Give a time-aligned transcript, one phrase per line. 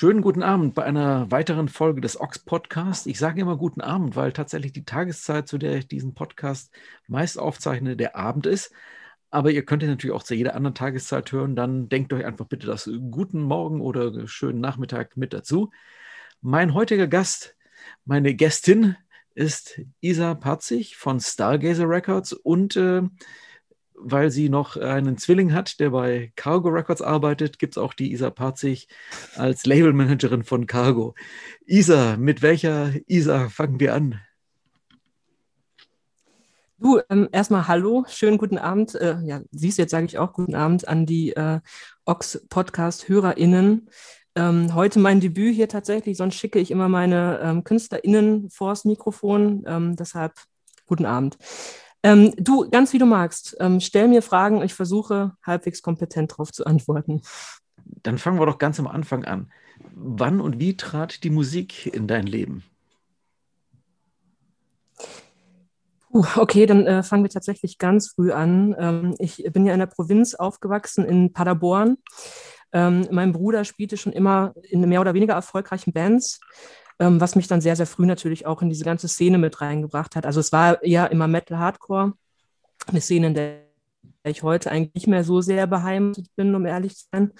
[0.00, 3.08] Schönen guten Abend bei einer weiteren Folge des Ox Podcast.
[3.08, 6.72] Ich sage immer guten Abend, weil tatsächlich die Tageszeit, zu der ich diesen Podcast
[7.08, 8.70] meist aufzeichne, der Abend ist.
[9.30, 11.56] Aber ihr könnt ihn natürlich auch zu jeder anderen Tageszeit hören.
[11.56, 15.72] Dann denkt euch einfach bitte das guten Morgen oder schönen Nachmittag mit dazu.
[16.42, 17.56] Mein heutiger Gast,
[18.04, 18.94] meine Gästin
[19.34, 23.02] ist Isa Patzig von Stargazer Records und äh,
[24.00, 28.12] weil sie noch einen Zwilling hat, der bei Cargo Records arbeitet, gibt es auch die
[28.12, 28.88] Isa Parzig
[29.36, 31.14] als Labelmanagerin von Cargo.
[31.66, 34.20] Isa, mit welcher Isa fangen wir an?
[36.80, 38.94] Du, ähm, erstmal hallo, schönen guten Abend.
[38.94, 41.58] Äh, ja, siehst jetzt sage ich auch guten Abend an die äh,
[42.04, 43.90] Ox-Podcast-HörerInnen.
[44.36, 49.64] Ähm, heute mein Debüt hier tatsächlich, sonst schicke ich immer meine ähm, KünstlerInnen vors Mikrofon.
[49.66, 50.34] Ähm, deshalb
[50.86, 51.36] guten Abend.
[52.02, 56.52] Ähm, du, ganz wie du magst, ähm, stell mir Fragen, ich versuche halbwegs kompetent darauf
[56.52, 57.22] zu antworten.
[57.84, 59.50] Dann fangen wir doch ganz am Anfang an.
[59.94, 62.64] Wann und wie trat die Musik in dein Leben?
[66.10, 68.74] Uh, okay, dann äh, fangen wir tatsächlich ganz früh an.
[68.78, 71.98] Ähm, ich bin ja in der Provinz aufgewachsen, in Paderborn.
[72.72, 76.40] Ähm, mein Bruder spielte schon immer in mehr oder weniger erfolgreichen Bands
[76.98, 80.16] ähm, was mich dann sehr, sehr früh natürlich auch in diese ganze Szene mit reingebracht
[80.16, 80.26] hat.
[80.26, 82.14] Also es war eher immer Metal Hardcore,
[82.86, 83.68] eine Szene, in der
[84.24, 87.32] ich heute eigentlich nicht mehr so sehr beheimatet bin, um ehrlich zu sein.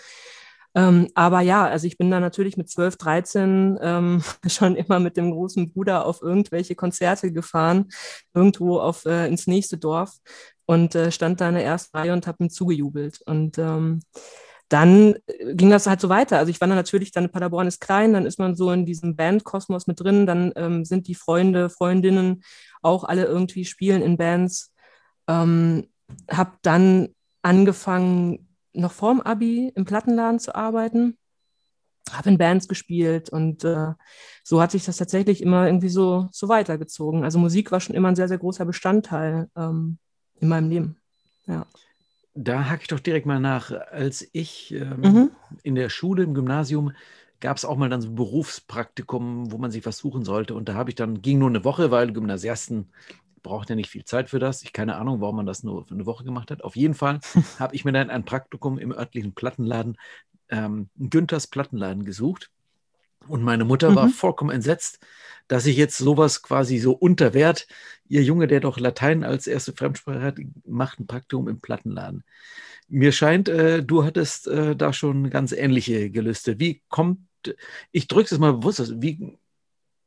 [0.75, 5.17] Ähm, aber ja, also ich bin da natürlich mit 12, 13 ähm, schon immer mit
[5.17, 7.89] dem großen Bruder auf irgendwelche Konzerte gefahren,
[8.35, 10.19] irgendwo auf, äh, ins nächste Dorf
[10.67, 13.23] und äh, stand da in der ersten Reihe und habe ihm zugejubelt.
[13.25, 14.01] Und ähm,
[14.69, 16.39] dann äh, ging das halt so weiter.
[16.39, 19.17] Also ich war dann natürlich, dann Paderborn ist klein, dann ist man so in diesem
[19.17, 22.43] Bandkosmos mit drin, dann ähm, sind die Freunde, Freundinnen
[22.83, 24.73] auch alle irgendwie spielen in Bands.
[25.27, 25.89] Ähm,
[26.31, 27.09] habe dann
[27.43, 31.19] angefangen, noch vorm Abi im Plattenladen zu arbeiten,
[32.13, 33.93] habe in Bands gespielt und äh,
[34.45, 37.25] so hat sich das tatsächlich immer irgendwie so, so weitergezogen.
[37.25, 39.99] Also Musik war schon immer ein sehr, sehr großer Bestandteil ähm,
[40.41, 41.01] in meinem Leben.
[41.47, 41.67] Ja.
[42.41, 43.73] Da hake ich doch direkt mal nach.
[43.73, 45.31] Als ich ähm, mhm.
[45.65, 46.93] in der Schule, im Gymnasium,
[47.41, 50.55] gab es auch mal dann so ein Berufspraktikum, wo man sich was suchen sollte.
[50.55, 52.93] Und da habe ich dann, ging nur eine Woche, weil Gymnasiasten
[53.43, 54.63] braucht ja nicht viel Zeit für das.
[54.63, 56.63] Ich keine Ahnung, warum man das nur für eine Woche gemacht hat.
[56.63, 57.21] Auf jeden Fall
[57.59, 59.97] habe ich mir dann ein Praktikum im örtlichen Plattenladen,
[60.49, 62.51] ähm, Günthers Plattenladen gesucht.
[63.29, 63.97] Und meine Mutter mhm.
[63.97, 65.01] war vollkommen entsetzt,
[65.49, 67.67] dass ich jetzt sowas quasi so unter Wert,
[68.09, 72.25] ihr Junge, der doch Latein als erste Fremdsprache hat, macht ein Praktikum im Plattenladen.
[72.89, 76.59] Mir scheint, äh, du hattest äh, da schon ganz ähnliche Gelüste.
[76.59, 77.21] Wie kommt,
[77.93, 79.39] ich drücke es mal bewusst, wie,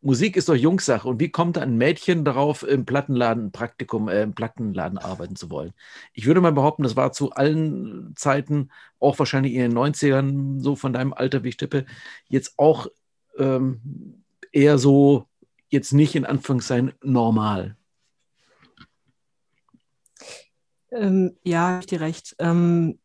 [0.03, 4.33] Musik ist doch Jungssache und wie kommt ein Mädchen darauf, im Plattenladen Praktikum, äh, im
[4.33, 5.73] Plattenladen arbeiten zu wollen?
[6.13, 10.75] Ich würde mal behaupten, das war zu allen Zeiten, auch wahrscheinlich in den 90ern, so
[10.75, 11.85] von deinem Alter wie ich tippe,
[12.29, 12.87] jetzt auch
[13.41, 15.25] ähm, eher so
[15.69, 17.77] jetzt nicht in Anführungszeichen normal.
[20.91, 22.35] Ähm, ja, ich dir recht.
[22.39, 22.99] Ähm,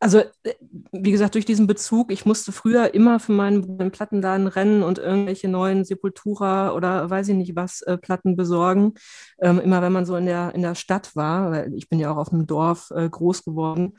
[0.00, 0.54] also, äh,
[0.92, 5.48] wie gesagt, durch diesen Bezug, ich musste früher immer für meinen Plattenladen rennen und irgendwelche
[5.48, 8.94] neuen Sepultura oder weiß ich nicht was äh, Platten besorgen.
[9.40, 12.12] Ähm, immer wenn man so in der, in der Stadt war, weil ich bin ja
[12.12, 13.98] auch auf einem Dorf äh, groß geworden.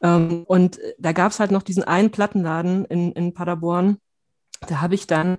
[0.00, 3.98] Ähm, und da gab es halt noch diesen einen Plattenladen in, in Paderborn.
[4.66, 5.38] Da habe ich dann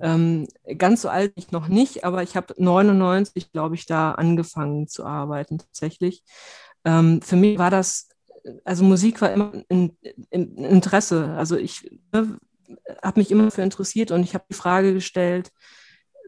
[0.00, 0.48] ähm,
[0.78, 5.04] ganz so alt ich noch nicht, aber ich habe 99, glaube ich, da angefangen zu
[5.04, 6.22] arbeiten tatsächlich.
[6.84, 8.08] Ähm, für mich war das,
[8.64, 9.96] also Musik war immer ein,
[10.32, 11.34] ein Interesse.
[11.36, 12.38] Also ich ne,
[13.02, 15.50] habe mich immer für interessiert und ich habe die Frage gestellt,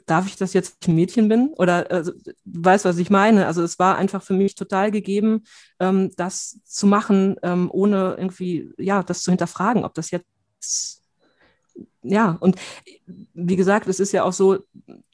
[0.07, 1.55] darf ich das jetzt, wenn ich ein Mädchen bin?
[1.57, 3.47] Oder also, du weißt, was ich meine.
[3.47, 5.45] Also es war einfach für mich total gegeben,
[5.81, 11.02] ähm, das zu machen, ähm, ohne irgendwie, ja, das zu hinterfragen, ob das jetzt
[12.03, 12.57] ja, und
[13.35, 14.59] wie gesagt, es ist ja auch so,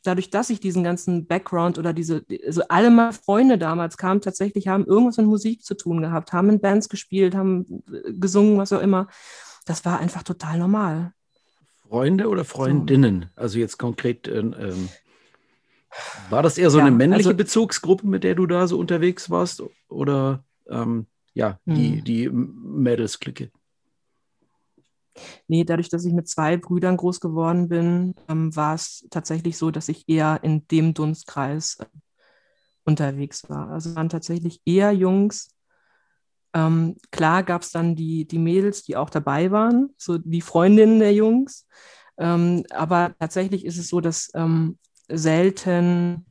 [0.02, 4.68] dadurch, dass ich diesen ganzen Background oder diese, also alle meine Freunde damals kamen tatsächlich,
[4.68, 7.82] haben irgendwas mit Musik zu tun gehabt, haben in Bands gespielt, haben
[8.18, 9.08] gesungen, was auch immer.
[9.66, 11.12] Das war einfach total normal.
[11.88, 13.26] Freunde oder Freundinnen?
[13.34, 13.42] So.
[13.42, 14.88] Also jetzt konkret, äh, ähm,
[16.30, 19.30] war das eher so ja, eine männliche also, Bezugsgruppe, mit der du da so unterwegs
[19.30, 19.62] warst?
[19.88, 22.04] Oder ähm, ja, die, hm.
[22.04, 23.50] die Mädels-Clique?
[25.46, 29.70] Nee, dadurch, dass ich mit zwei Brüdern groß geworden bin, ähm, war es tatsächlich so,
[29.70, 31.86] dass ich eher in dem Dunstkreis äh,
[32.84, 33.70] unterwegs war.
[33.70, 35.54] Also waren tatsächlich eher Jungs.
[36.54, 40.98] Ähm, klar gab es dann die, die Mädels, die auch dabei waren, so die Freundinnen
[40.98, 41.66] der Jungs.
[42.16, 44.78] Ähm, aber tatsächlich ist es so, dass ähm,
[45.08, 46.26] selten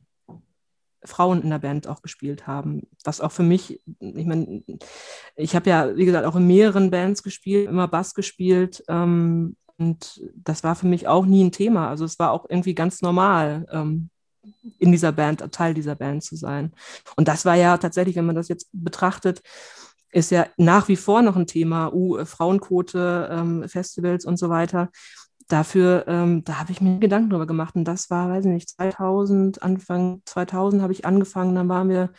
[1.04, 2.82] Frauen in der Band auch gespielt haben.
[3.04, 4.62] Was auch für mich, ich meine,
[5.36, 8.82] ich habe ja, wie gesagt, auch in mehreren Bands gespielt, immer Bass gespielt.
[8.88, 11.88] Ähm, und das war für mich auch nie ein Thema.
[11.88, 14.10] Also es war auch irgendwie ganz normal, ähm,
[14.78, 16.72] in dieser Band, Teil dieser Band zu sein.
[17.16, 19.42] Und das war ja tatsächlich, wenn man das jetzt betrachtet,
[20.10, 24.90] ist ja nach wie vor noch ein Thema, uh, Frauenquote, ähm, Festivals und so weiter.
[25.48, 27.74] Dafür, ähm, da habe ich mir Gedanken drüber gemacht.
[27.74, 31.54] Und das war, weiß ich nicht, 2000, Anfang 2000 habe ich angefangen.
[31.54, 32.12] Dann waren wir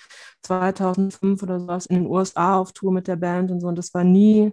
[0.44, 3.68] 2005 oder sowas in den USA auf Tour mit der Band und so.
[3.68, 4.52] Und das war nie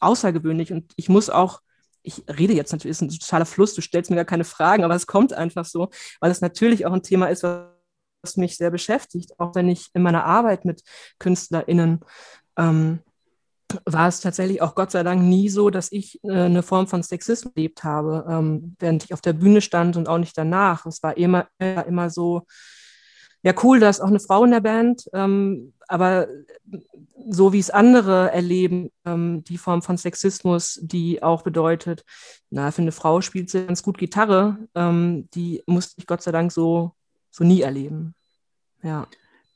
[0.00, 0.72] außergewöhnlich.
[0.72, 1.60] Und ich muss auch
[2.02, 4.94] ich rede jetzt natürlich, ist ein totaler Fluss, du stellst mir gar keine Fragen, aber
[4.94, 5.90] es kommt einfach so,
[6.20, 10.02] weil es natürlich auch ein Thema ist, was mich sehr beschäftigt, auch wenn ich in
[10.02, 10.82] meiner Arbeit mit
[11.18, 12.00] KünstlerInnen
[12.56, 13.00] ähm,
[13.84, 17.02] war es tatsächlich auch Gott sei Dank nie so, dass ich äh, eine Form von
[17.02, 20.86] Sexismus erlebt habe, ähm, während ich auf der Bühne stand und auch nicht danach.
[20.86, 22.46] Es war immer, immer so,
[23.42, 26.28] ja cool, da ist auch eine Frau in der Band, ähm, aber
[27.30, 32.04] so wie es andere erleben, ähm, die Form von Sexismus, die auch bedeutet,
[32.50, 36.32] na, für eine Frau spielt sie ganz gut Gitarre, ähm, die musste ich Gott sei
[36.32, 36.92] Dank so,
[37.30, 38.14] so nie erleben.
[38.82, 39.06] Ja.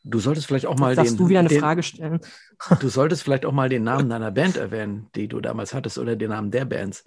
[0.05, 2.21] Du solltest vielleicht auch mal den, du wieder eine den, Frage stellen.
[2.81, 6.17] Du solltest vielleicht auch mal den Namen deiner Band erwähnen, die du damals hattest, oder
[6.17, 7.05] den Namen der Bands.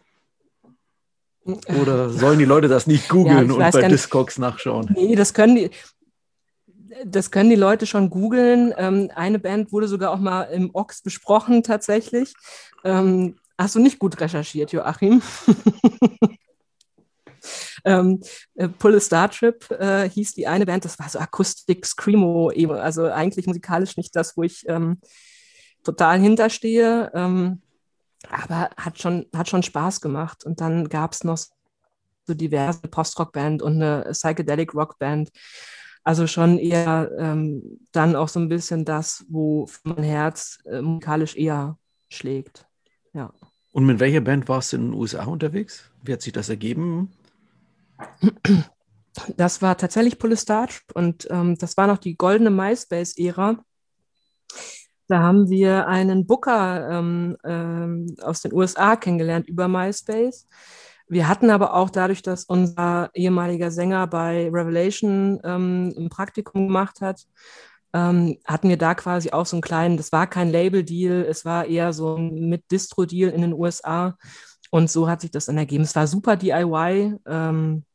[1.80, 4.90] Oder sollen die Leute das nicht googeln ja, und bei Discogs nachschauen?
[4.96, 5.70] Nee, das können die
[7.04, 8.74] das können die Leute schon googeln.
[8.78, 12.34] Ähm, eine Band wurde sogar auch mal im Ox besprochen, tatsächlich.
[12.84, 15.22] Ähm, hast du nicht gut recherchiert, Joachim?
[17.84, 18.22] ähm,
[18.56, 22.50] äh, Pull a Star Trip äh, hieß die eine Band, das war so Akustik, Screamo,
[22.50, 25.00] also eigentlich musikalisch nicht das, wo ich ähm,
[25.84, 27.12] total hinterstehe.
[27.14, 27.62] Ähm,
[28.30, 30.46] aber hat schon, hat schon Spaß gemacht.
[30.46, 35.30] Und dann gab es noch so diverse Post-Rock-Band und eine Psychedelic-Rock-Band.
[36.04, 41.36] Also schon eher ähm, dann auch so ein bisschen das, wo mein Herz äh, musikalisch
[41.36, 41.78] eher
[42.10, 42.68] schlägt.
[43.14, 43.34] Ja.
[43.72, 45.92] Und mit welcher Band warst du in den USA unterwegs?
[46.04, 47.12] Wie hat sich das ergeben?
[49.38, 53.64] Das war tatsächlich Polystarch und ähm, das war noch die goldene MySpace-Ära.
[55.08, 60.48] Da haben wir einen Booker ähm, ähm, aus den USA kennengelernt über MySpace.
[61.08, 67.02] Wir hatten aber auch dadurch, dass unser ehemaliger Sänger bei Revelation ähm, ein Praktikum gemacht
[67.02, 67.22] hat,
[67.94, 71.66] ähm, hatten wir da quasi auch so einen kleinen, das war kein Label-Deal, es war
[71.66, 74.18] eher so ein mit Distro-Deal in den USA.
[74.76, 75.86] Und so hat sich das dann ergeben.
[75.86, 77.16] Es war super DIY.
[77.26, 77.86] Ähm,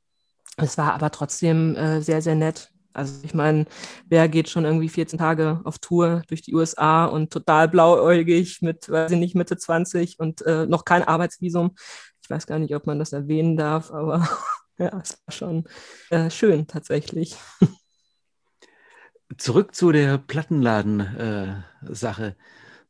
[0.57, 2.73] es war aber trotzdem äh, sehr, sehr nett.
[2.95, 3.67] Also ich meine,
[4.07, 8.89] wer geht schon irgendwie 14 Tage auf Tour durch die USA und total blauäugig mit,
[8.89, 11.75] weiß ich nicht, Mitte 20 und äh, noch kein Arbeitsvisum.
[12.23, 14.27] Ich weiß gar nicht, ob man das erwähnen darf, aber
[14.79, 15.65] ja, es war schon
[16.09, 17.37] äh, schön tatsächlich.
[19.37, 22.25] Zurück zu der Plattenladen-Sache.
[22.25, 22.35] Äh,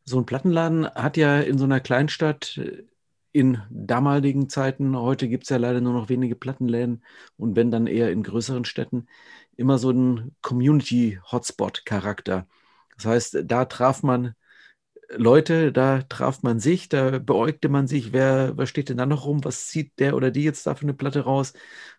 [0.05, 2.85] so ein Plattenladen hat ja in so einer Kleinstadt äh,
[3.33, 7.05] in damaligen Zeiten, heute gibt es ja leider nur noch wenige Plattenläden
[7.37, 9.07] und wenn dann eher in größeren Städten,
[9.57, 12.47] immer so einen Community-Hotspot-Charakter.
[12.97, 14.35] Das heißt, da traf man
[15.11, 19.27] Leute, da traf man sich, da beäugte man sich, wer, wer steht denn da noch
[19.27, 21.53] rum, was zieht der oder die jetzt da für eine Platte raus.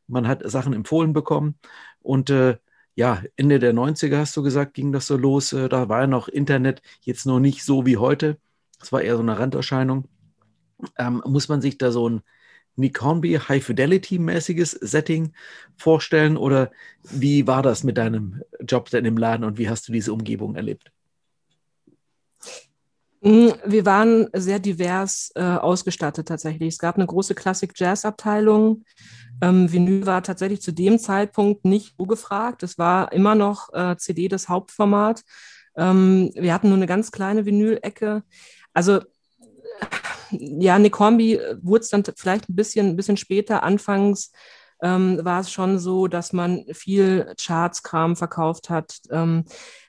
[0.07, 1.59] Man hat Sachen empfohlen bekommen
[1.99, 2.57] und äh,
[2.95, 5.53] ja, Ende der 90er hast du gesagt, ging das so los.
[5.53, 8.37] Äh, da war ja noch Internet jetzt noch nicht so wie heute.
[8.79, 10.07] Das war eher so eine Randerscheinung.
[10.97, 12.21] Ähm, muss man sich da so ein
[12.75, 15.33] Nick Hornby High Fidelity mäßiges Setting
[15.77, 16.71] vorstellen oder
[17.03, 20.55] wie war das mit deinem Job denn im Laden und wie hast du diese Umgebung
[20.55, 20.91] erlebt?
[23.21, 26.69] Mm, wir waren sehr divers äh, ausgestattet tatsächlich.
[26.69, 28.83] Es gab eine große Klassik-Jazz-Abteilung.
[29.41, 32.63] Ähm, Vinyl war tatsächlich zu dem Zeitpunkt nicht so gefragt.
[32.63, 35.23] Es war immer noch äh, CD das Hauptformat.
[35.75, 38.23] Ähm, wir hatten nur eine ganz kleine Vinyl-Ecke.
[38.73, 39.01] Also
[40.31, 43.63] ja, Nick Hornby wurde es dann vielleicht ein bisschen, ein bisschen später.
[43.63, 44.31] Anfangs
[44.81, 48.99] ähm, war es schon so, dass man viel Charts-Kram verkauft hat.
[49.11, 49.45] Ähm,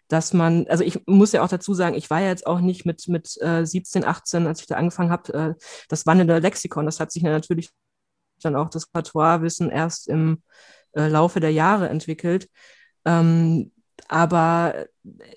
[0.08, 2.84] dass man, also ich muss ja auch dazu sagen, ich war ja jetzt auch nicht
[2.84, 7.00] mit, mit äh, 17, 18, als ich da angefangen habe, äh, das wandelnde Lexikon, das
[7.00, 7.70] hat sich natürlich
[8.42, 10.42] dann auch das Patois-Wissen erst im
[10.92, 12.50] äh, Laufe der Jahre entwickelt.
[13.06, 13.72] Ähm,
[14.12, 14.88] aber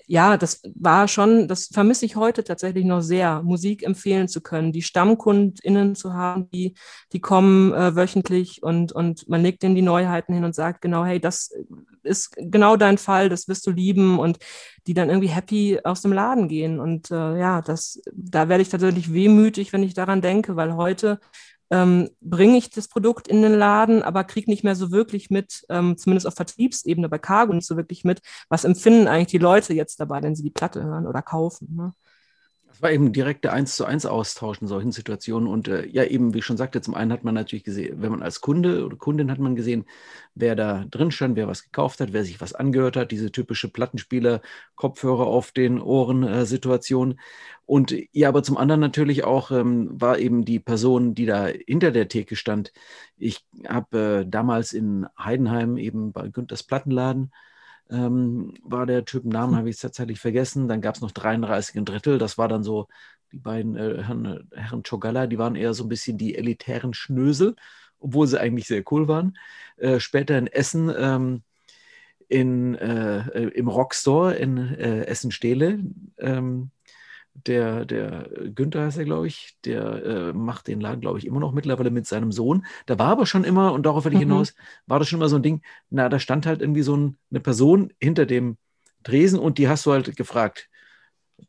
[0.06, 4.70] ja, das war schon, das vermisse ich heute tatsächlich noch sehr, Musik empfehlen zu können,
[4.70, 6.74] die StammkundInnen zu haben, die,
[7.12, 11.06] die kommen äh, wöchentlich und, und man legt denen die Neuheiten hin und sagt genau,
[11.06, 11.54] hey, das
[12.02, 14.38] ist genau dein Fall, das wirst du lieben und
[14.86, 16.78] die dann irgendwie happy aus dem Laden gehen.
[16.78, 21.18] Und äh, ja, das, da werde ich tatsächlich wehmütig, wenn ich daran denke, weil heute
[21.70, 25.64] ähm, bringe ich das Produkt in den Laden, aber kriege nicht mehr so wirklich mit,
[25.68, 29.74] ähm, zumindest auf Vertriebsebene bei Cargo nicht so wirklich mit, was empfinden eigentlich die Leute
[29.74, 31.74] jetzt dabei, wenn sie die Platte hören oder kaufen.
[31.76, 31.92] Ne?
[32.76, 35.48] Es war eben direkte Eins zu eins Austausch in solchen Situationen.
[35.48, 38.10] Und äh, ja, eben, wie ich schon sagte, zum einen hat man natürlich gesehen, wenn
[38.10, 39.86] man als Kunde oder Kundin hat man gesehen,
[40.34, 43.70] wer da drin stand, wer was gekauft hat, wer sich was angehört hat, diese typische
[43.70, 44.42] Plattenspieler,
[44.74, 47.18] Kopfhörer auf den Ohren äh, Situation.
[47.64, 51.92] Und ja, aber zum anderen natürlich auch ähm, war eben die Person, die da hinter
[51.92, 52.74] der Theke stand.
[53.16, 57.32] Ich habe äh, damals in Heidenheim eben bei Günthers Plattenladen
[57.90, 59.58] ähm, war der Typ, Namen hm.
[59.58, 60.68] habe ich tatsächlich vergessen.
[60.68, 62.88] Dann gab es noch 33 Drittel, das war dann so,
[63.32, 67.56] die beiden äh, Herren, Herren Chogalla, die waren eher so ein bisschen die elitären Schnösel,
[67.98, 69.36] obwohl sie eigentlich sehr cool waren.
[69.76, 71.42] Äh, später in Essen, ähm,
[72.28, 75.80] in, äh, äh im Rockstore in äh, Essen-Stehle,
[76.18, 76.70] ähm,
[77.44, 81.40] der, der Günther heißt er, glaube ich, der äh, macht den Laden, glaube ich, immer
[81.40, 82.64] noch mittlerweile mit seinem Sohn.
[82.86, 84.30] Da war aber schon immer, und darauf will ich mhm.
[84.30, 84.54] hinaus,
[84.86, 87.40] war das schon immer so ein Ding, na, da stand halt irgendwie so ein, eine
[87.40, 88.56] Person hinter dem
[89.02, 90.68] Dresen und die hast du halt gefragt,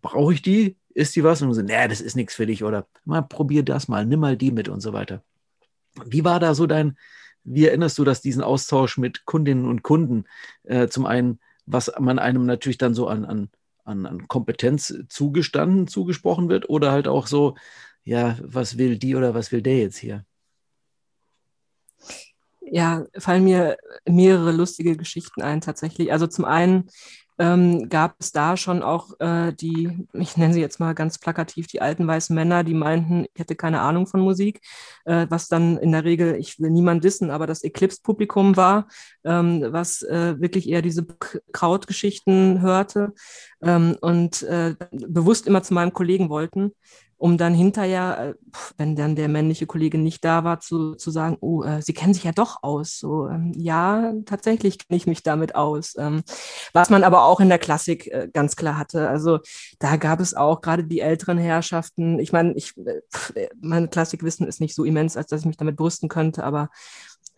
[0.01, 0.77] brauche ich die?
[0.94, 1.41] Ist die was?
[1.41, 4.38] Und so, nee, das ist nichts für dich oder mal probier das mal, nimm mal
[4.38, 5.24] die mit und so weiter.
[6.06, 6.98] Wie war da so dein,
[7.44, 10.25] wie erinnerst du das, diesen Austausch mit Kundinnen und Kunden?
[10.63, 13.50] Äh, zum einen, was man einem natürlich dann so an, an
[13.88, 17.56] an, an Kompetenz zugestanden, zugesprochen wird oder halt auch so,
[18.06, 20.26] ja, was will die oder was will der jetzt hier?
[22.69, 26.12] Ja, fallen mir mehrere lustige Geschichten ein tatsächlich.
[26.12, 26.89] Also zum einen
[27.39, 31.67] ähm, gab es da schon auch äh, die, ich nenne sie jetzt mal ganz plakativ,
[31.67, 34.62] die alten weißen Männer, die meinten, ich hätte keine Ahnung von Musik,
[35.05, 38.88] äh, was dann in der Regel, ich will niemand wissen, aber das Eclipse-Publikum war,
[39.24, 41.05] ähm, was äh, wirklich eher diese
[41.53, 43.13] Krautgeschichten hörte
[43.62, 46.71] ähm, und äh, bewusst immer zu meinem Kollegen wollten
[47.17, 51.38] um dann hinterher, äh, wenn dann der männliche Kollege nicht da war, zu, zu sagen,
[51.41, 53.00] oh, äh, Sie kennen sich ja doch aus.
[53.00, 55.95] So, ähm, ja, tatsächlich kenne ich mich damit aus.
[55.97, 56.24] Ähm,
[56.74, 59.09] was man aber auch in der Klassik äh, ganz klar hatte.
[59.09, 59.39] Also
[59.79, 62.19] da gab es auch gerade die älteren Herrschaften.
[62.19, 65.75] Ich meine, ich, äh, mein Klassikwissen ist nicht so immens, als dass ich mich damit
[65.75, 66.69] brüsten könnte, aber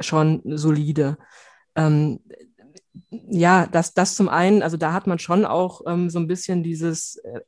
[0.01, 1.17] schon solide.
[1.75, 2.19] Ähm,
[3.09, 6.63] ja, das, das zum einen, also da hat man schon auch ähm, so ein bisschen
[6.63, 7.41] dieses äh,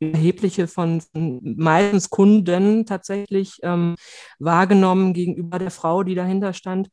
[0.00, 3.94] Erhebliche von, von, meistens Kunden tatsächlich ähm,
[4.38, 6.88] wahrgenommen gegenüber der Frau, die dahinter stand.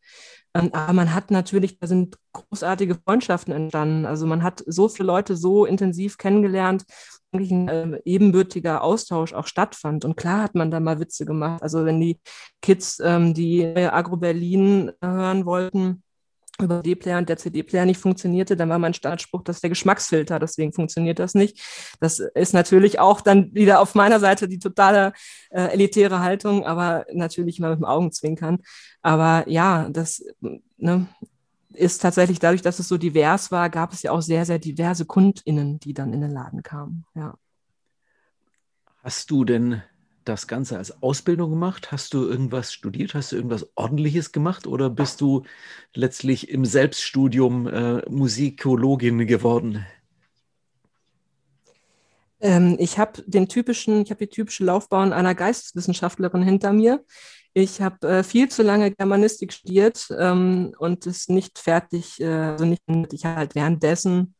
[0.53, 4.05] Ähm, aber man hat natürlich, da sind großartige Freundschaften entstanden.
[4.05, 6.85] Also man hat so viele Leute so intensiv kennengelernt,
[7.31, 10.05] eigentlich ein äh, ebenbürtiger Austausch auch stattfand.
[10.05, 11.61] Und klar hat man da mal Witze gemacht.
[11.61, 12.19] Also wenn die
[12.61, 16.03] Kids ähm, die Agro Berlin hören wollten,
[16.61, 20.39] über D-Player und der CD-Player nicht funktionierte, dann war mein Startspruch, das ist der Geschmacksfilter,
[20.39, 21.59] deswegen funktioniert das nicht.
[21.99, 25.13] Das ist natürlich auch dann wieder auf meiner Seite die totale
[25.49, 28.59] äh, elitäre Haltung, aber natürlich immer mit dem Augenzwinkern.
[29.01, 30.23] Aber ja, das
[30.77, 31.07] ne,
[31.73, 35.05] ist tatsächlich dadurch, dass es so divers war, gab es ja auch sehr, sehr diverse
[35.05, 37.05] KundInnen, die dann in den Laden kamen.
[37.15, 37.35] Ja.
[39.03, 39.81] Hast du denn
[40.29, 41.91] das Ganze als Ausbildung gemacht?
[41.91, 43.13] Hast du irgendwas studiert?
[43.13, 44.67] Hast du irgendwas Ordentliches gemacht?
[44.67, 45.43] Oder bist du
[45.93, 49.85] letztlich im Selbststudium äh, Musikologin geworden?
[52.41, 57.03] Ähm, ich habe den typischen, ich habe die typische Laufbahn einer Geisteswissenschaftlerin hinter mir.
[57.53, 62.65] Ich habe äh, viel zu lange Germanistik studiert ähm, und es nicht fertig, äh, also
[62.65, 64.35] nicht, ich habe halt währenddessen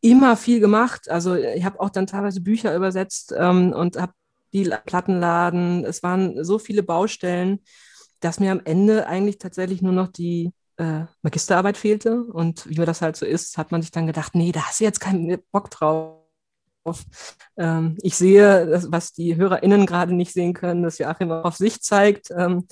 [0.00, 1.08] immer viel gemacht.
[1.10, 4.12] Also ich habe auch dann teilweise Bücher übersetzt ähm, und habe
[4.52, 5.84] die Plattenladen.
[5.84, 7.60] Es waren so viele Baustellen,
[8.20, 12.22] dass mir am Ende eigentlich tatsächlich nur noch die äh, Magisterarbeit fehlte.
[12.24, 14.80] Und wie mir das halt so ist, hat man sich dann gedacht, nee, da hast
[14.80, 16.21] du jetzt keinen Bock drauf.
[17.56, 21.80] Ähm, ich sehe, das, was die HörerInnen gerade nicht sehen können, dass Joachim auf sich
[21.82, 22.30] zeigt.
[22.36, 22.66] Ähm,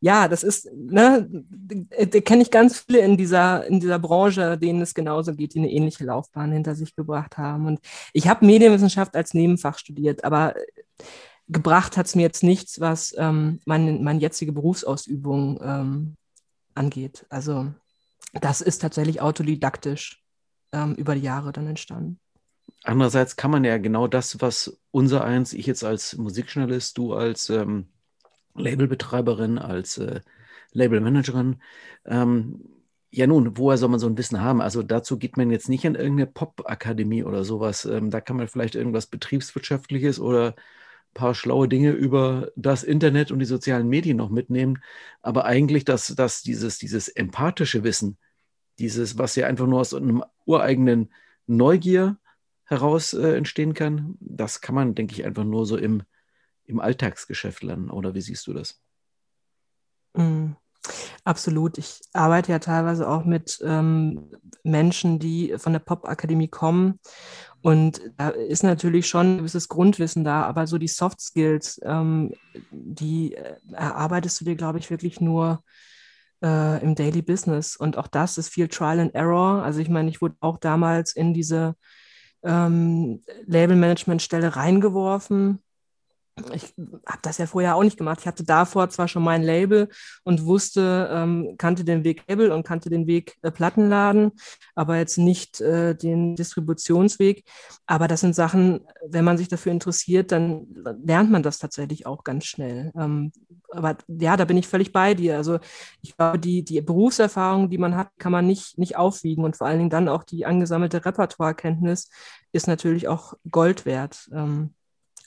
[0.00, 4.80] ja, das ist, ne, da kenne ich ganz viele in dieser, in dieser Branche, denen
[4.80, 7.66] es genauso geht, die eine ähnliche Laufbahn hinter sich gebracht haben.
[7.66, 7.80] Und
[8.12, 10.54] ich habe Medienwissenschaft als Nebenfach studiert, aber
[11.48, 16.16] gebracht hat es mir jetzt nichts, was ähm, meine, meine jetzige Berufsausübung ähm,
[16.74, 17.26] angeht.
[17.28, 17.72] Also
[18.32, 20.22] das ist tatsächlich autodidaktisch
[20.72, 22.18] ähm, über die Jahre dann entstanden.
[22.84, 27.48] Andererseits kann man ja genau das, was unser eins, ich jetzt als Musikjournalist, du als
[27.50, 27.88] ähm,
[28.54, 30.20] Labelbetreiberin, als äh,
[30.72, 31.62] Labelmanagerin,
[32.06, 32.60] ähm,
[33.10, 34.60] ja nun, woher soll man so ein Wissen haben?
[34.62, 37.84] Also dazu geht man jetzt nicht in irgendeine Pop-Akademie oder sowas.
[37.84, 40.54] Ähm, da kann man vielleicht irgendwas Betriebswirtschaftliches oder
[41.14, 44.82] paar schlaue Dinge über das Internet und die sozialen Medien noch mitnehmen.
[45.20, 48.16] Aber eigentlich, dass, dass dieses, dieses empathische Wissen,
[48.78, 51.12] dieses, was ja einfach nur aus einem ureigenen
[51.46, 52.18] Neugier
[52.72, 56.02] heraus äh, entstehen kann, das kann man, denke ich, einfach nur so im,
[56.64, 57.90] im Alltagsgeschäft lernen.
[57.90, 58.82] Oder wie siehst du das?
[60.14, 60.56] Mhm.
[61.22, 61.78] Absolut.
[61.78, 64.32] Ich arbeite ja teilweise auch mit ähm,
[64.64, 66.98] Menschen, die von der Popakademie kommen.
[67.60, 72.34] Und da ist natürlich schon ein gewisses Grundwissen da, aber so die Soft Skills, ähm,
[72.72, 75.62] die äh, erarbeitest du dir, glaube ich, wirklich nur
[76.42, 77.76] äh, im Daily Business.
[77.76, 79.62] Und auch das ist viel Trial and Error.
[79.62, 81.76] Also ich meine, ich wurde auch damals in diese
[82.44, 85.60] ähm, Label-Management-Stelle reingeworfen
[86.52, 86.74] ich
[87.06, 88.20] habe das ja vorher auch nicht gemacht.
[88.20, 89.88] Ich hatte davor zwar schon mein Label
[90.24, 94.32] und wusste, ähm, kannte den Weg Label und kannte den Weg äh, Plattenladen,
[94.74, 97.44] aber jetzt nicht äh, den Distributionsweg.
[97.86, 100.66] Aber das sind Sachen, wenn man sich dafür interessiert, dann
[101.04, 102.92] lernt man das tatsächlich auch ganz schnell.
[102.98, 103.32] Ähm,
[103.70, 105.36] aber ja, da bin ich völlig bei dir.
[105.36, 105.58] Also
[106.00, 109.66] ich glaube, die, die Berufserfahrung, die man hat, kann man nicht, nicht aufwiegen und vor
[109.66, 112.10] allen Dingen dann auch die angesammelte Repertoirekenntnis
[112.52, 114.28] ist natürlich auch Gold wert.
[114.32, 114.74] Ähm,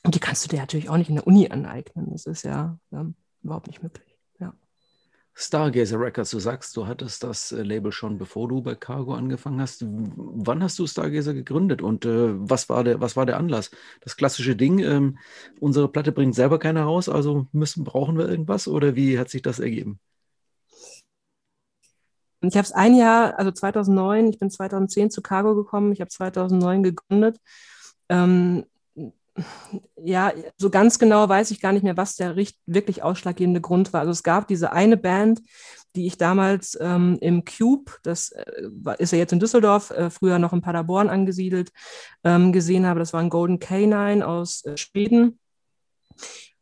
[0.05, 2.11] und die kannst du dir natürlich auch nicht in der Uni aneignen.
[2.11, 4.15] Das ist ja ähm, überhaupt nicht möglich.
[4.39, 4.53] Ja.
[5.33, 9.59] Stargazer Records, du sagst, du hattest das äh, Label schon bevor du bei Cargo angefangen
[9.59, 9.83] hast.
[9.85, 13.71] Wann hast du Stargazer gegründet und äh, was, war der, was war der Anlass?
[14.01, 15.17] Das klassische Ding, ähm,
[15.59, 19.41] unsere Platte bringt selber keiner raus, also müssen, brauchen wir irgendwas oder wie hat sich
[19.41, 19.99] das ergeben?
[22.41, 26.09] Ich habe es ein Jahr, also 2009, ich bin 2010 zu Cargo gekommen, ich habe
[26.09, 27.39] 2009 gegründet.
[28.07, 28.65] Ähm,
[30.03, 34.01] ja, so ganz genau weiß ich gar nicht mehr, was der wirklich ausschlaggebende Grund war.
[34.01, 35.41] Also es gab diese eine Band,
[35.95, 40.39] die ich damals ähm, im Cube, das äh, ist ja jetzt in Düsseldorf, äh, früher
[40.39, 41.71] noch in Paderborn angesiedelt,
[42.23, 42.99] ähm, gesehen habe.
[42.99, 45.39] Das war ein Golden Canine aus äh, Schweden.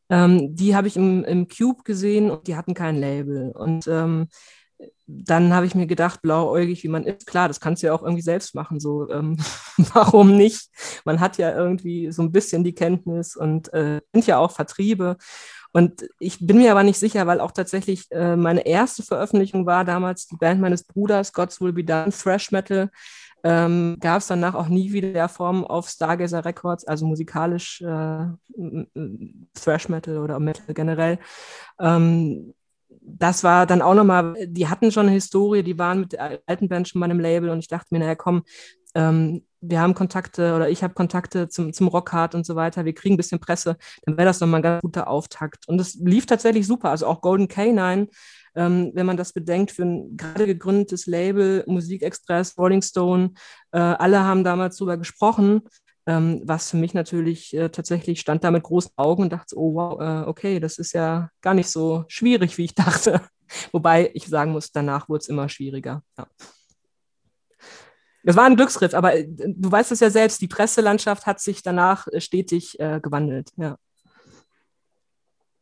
[0.09, 3.51] Ähm, die habe ich im, im Cube gesehen und die hatten kein Label.
[3.51, 4.27] Und ähm,
[5.05, 8.03] dann habe ich mir gedacht, blauäugig wie man ist, klar, das kannst du ja auch
[8.03, 8.79] irgendwie selbst machen.
[8.79, 9.37] So, ähm,
[9.93, 10.69] warum nicht?
[11.05, 15.17] Man hat ja irgendwie so ein bisschen die Kenntnis und äh, sind ja auch Vertriebe.
[15.73, 19.83] Und ich bin mir aber nicht sicher, weil auch tatsächlich äh, meine erste Veröffentlichung war
[19.83, 22.89] damals die Band meines Bruders, Gods Will Be Done, Thrash Metal.
[23.43, 28.27] Ähm, Gab es danach auch nie wieder der Form auf Stargazer Records, also musikalisch äh,
[29.53, 31.19] Thrash Metal oder Metal generell.
[31.79, 32.53] Ähm,
[33.05, 36.69] das war dann auch nochmal, die hatten schon eine Historie, die waren mit der alten
[36.69, 38.43] Band schon bei einem Label und ich dachte mir, naja, komm,
[38.95, 42.93] ähm, wir haben Kontakte oder ich habe Kontakte zum, zum Rockhard und so weiter, wir
[42.93, 45.67] kriegen ein bisschen Presse, dann wäre das nochmal ein ganz guter Auftakt.
[45.67, 48.07] Und es lief tatsächlich super, also auch Golden Canine,
[48.55, 53.33] ähm, wenn man das bedenkt, für ein gerade gegründetes Label, Musikexpress, Rolling Stone,
[53.71, 55.61] äh, alle haben damals darüber gesprochen
[56.05, 59.73] ähm, was für mich natürlich äh, tatsächlich stand da mit großen Augen und dachte, oh
[59.75, 63.21] wow, äh, okay, das ist ja gar nicht so schwierig, wie ich dachte.
[63.71, 66.03] Wobei ich sagen muss, danach wurde es immer schwieriger.
[66.17, 66.27] Ja.
[68.25, 71.61] Das war ein Glücksgriff, aber äh, du weißt es ja selbst, die Presselandschaft hat sich
[71.61, 73.51] danach äh, stetig äh, gewandelt.
[73.55, 73.77] Ja.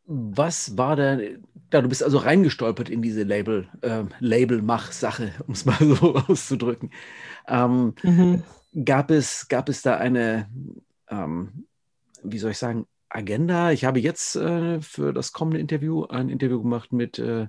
[0.06, 5.66] Was war denn, ja, du bist also reingestolpert in diese Label, äh, Label-Mach-Sache, um es
[5.66, 6.92] mal so auszudrücken.
[7.48, 8.44] Ähm, mhm
[8.86, 10.50] gab es, gab es da eine,
[11.10, 11.66] ähm,
[12.24, 13.72] wie soll ich sagen, Agenda?
[13.72, 17.48] Ich habe jetzt äh, für das kommende Interview ein Interview gemacht mit äh,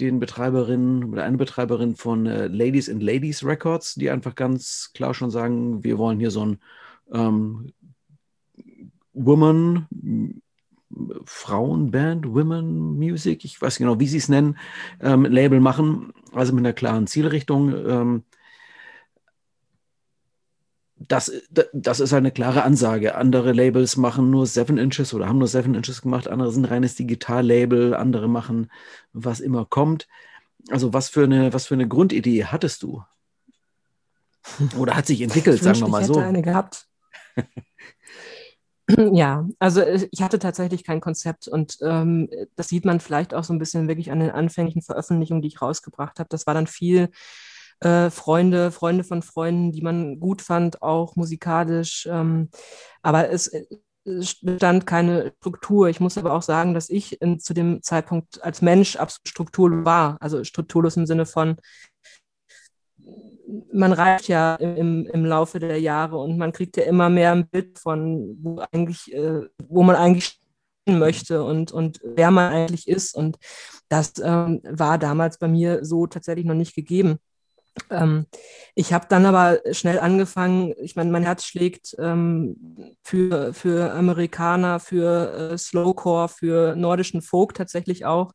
[0.00, 5.14] den Betreiberinnen oder eine Betreiberin von äh, Ladies and Ladies Records, die einfach ganz klar
[5.14, 6.58] schon sagen, wir wollen hier so ein
[7.12, 7.72] ähm,
[9.12, 9.86] Woman,
[11.24, 14.56] Frauenband, Women Music, ich weiß genau, wie sie es nennen,
[15.00, 17.74] ähm, Label machen, also mit einer klaren Zielrichtung.
[17.86, 18.24] Ähm,
[21.08, 21.32] das,
[21.72, 23.14] das ist eine klare Ansage.
[23.14, 26.94] Andere Labels machen nur Seven Inches oder haben nur Seven Inches gemacht, andere sind reines
[26.94, 28.70] Digital-Label, andere machen
[29.14, 30.06] was immer kommt.
[30.68, 33.02] Also was für eine, was für eine Grundidee hattest du?
[34.76, 36.16] Oder hat sich entwickelt, ich sagen wir mal ich so.
[36.16, 36.86] Hätte eine gehabt.
[39.12, 43.54] ja, also ich hatte tatsächlich kein Konzept und ähm, das sieht man vielleicht auch so
[43.54, 46.28] ein bisschen wirklich an den anfänglichen Veröffentlichungen, die ich rausgebracht habe.
[46.28, 47.08] Das war dann viel
[47.80, 52.06] äh, Freunde, Freunde von Freunden, die man gut fand, auch musikalisch.
[52.10, 52.48] Ähm,
[53.02, 53.50] aber es,
[54.04, 55.88] es bestand keine Struktur.
[55.88, 59.84] Ich muss aber auch sagen, dass ich in, zu dem Zeitpunkt als Mensch absolut strukturlos
[59.84, 60.16] war.
[60.20, 61.56] Also strukturlos im Sinne von,
[63.72, 67.48] man reift ja im, im Laufe der Jahre und man kriegt ja immer mehr ein
[67.48, 70.40] Bild von, wo, eigentlich, äh, wo man eigentlich
[70.86, 73.14] möchte und, und wer man eigentlich ist.
[73.14, 73.38] Und
[73.88, 77.18] das ähm, war damals bei mir so tatsächlich noch nicht gegeben.
[77.90, 78.26] Ähm,
[78.74, 82.56] ich habe dann aber schnell angefangen, ich meine, mein Herz schlägt ähm,
[83.02, 88.32] für, für Amerikaner, für äh, Slowcore, für nordischen Folk tatsächlich auch.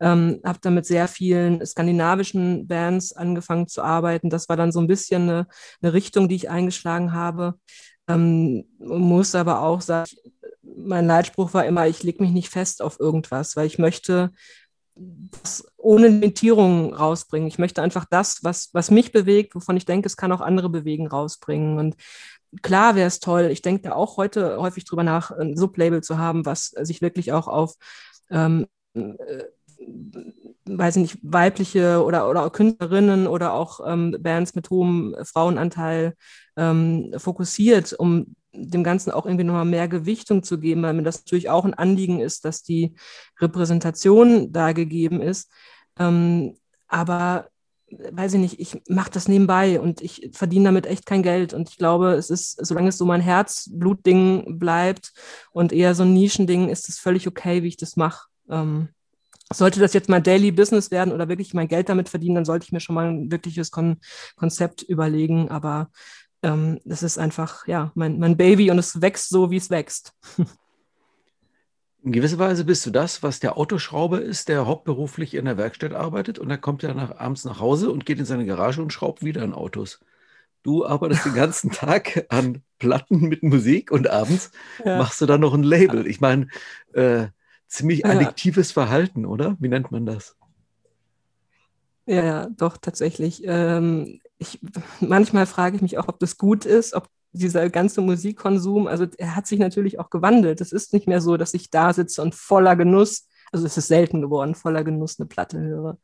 [0.00, 4.30] Ähm, habe dann mit sehr vielen skandinavischen Bands angefangen zu arbeiten.
[4.30, 5.46] Das war dann so ein bisschen eine,
[5.80, 7.54] eine Richtung, die ich eingeschlagen habe.
[8.08, 10.10] Ähm, muss aber auch sagen,
[10.62, 14.30] mein Leitspruch war immer, ich lege mich nicht fest auf irgendwas, weil ich möchte,
[14.94, 17.48] dass ohne Limitierungen rausbringen.
[17.48, 20.68] Ich möchte einfach das, was, was mich bewegt, wovon ich denke, es kann auch andere
[20.68, 21.78] bewegen, rausbringen.
[21.78, 21.96] Und
[22.62, 23.48] klar wäre es toll.
[23.50, 27.32] Ich denke da auch heute häufig drüber nach, ein Sublabel zu haben, was sich wirklich
[27.32, 27.74] auch auf
[28.30, 29.44] ähm, äh,
[30.64, 36.14] weiß ich nicht, weibliche oder, oder Künstlerinnen oder auch ähm, Bands mit hohem Frauenanteil
[36.56, 41.20] ähm, fokussiert, um dem Ganzen auch irgendwie nochmal mehr Gewichtung zu geben, weil mir das
[41.20, 42.94] natürlich auch ein Anliegen ist, dass die
[43.40, 45.50] Repräsentation da gegeben ist.
[45.98, 46.56] Ähm,
[46.88, 47.48] aber
[48.10, 51.52] weiß ich nicht, ich mache das nebenbei und ich verdiene damit echt kein Geld.
[51.52, 55.12] Und ich glaube, es ist, solange es so mein Herzblutding bleibt
[55.52, 58.28] und eher so ein Nischending, ist es völlig okay, wie ich das mache.
[58.48, 58.88] Ähm,
[59.52, 62.64] sollte das jetzt mein Daily Business werden oder wirklich mein Geld damit verdienen, dann sollte
[62.64, 63.98] ich mir schon mal ein wirkliches Kon
[64.36, 65.50] Konzept überlegen.
[65.50, 65.90] Aber
[66.42, 70.14] ähm, das ist einfach, ja, mein, mein Baby und es wächst so, wie es wächst.
[72.04, 75.92] In gewisser Weise bist du das, was der Autoschrauber ist, der hauptberuflich in der Werkstatt
[75.92, 78.92] arbeitet und dann kommt er nach, abends nach Hause und geht in seine Garage und
[78.92, 80.00] schraubt wieder an Autos.
[80.64, 84.50] Du arbeitest den ganzen Tag an Platten mit Musik und abends
[84.84, 84.98] ja.
[84.98, 86.08] machst du dann noch ein Label.
[86.08, 86.48] Ich meine,
[86.92, 87.28] äh,
[87.68, 88.82] ziemlich addiktives ja.
[88.82, 89.56] Verhalten, oder?
[89.60, 90.36] Wie nennt man das?
[92.06, 93.42] Ja, ja, doch, tatsächlich.
[93.46, 94.60] Ähm, ich,
[95.00, 99.34] manchmal frage ich mich auch, ob das gut ist, ob dieser ganze Musikkonsum, also er
[99.34, 100.60] hat sich natürlich auch gewandelt.
[100.60, 103.88] Es ist nicht mehr so, dass ich da sitze und voller Genuss, also es ist
[103.88, 105.98] selten geworden, voller Genuss eine Platte höre.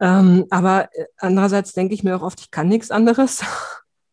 [0.00, 3.44] Ähm, aber äh, andererseits denke ich mir auch oft, ich kann nichts anderes.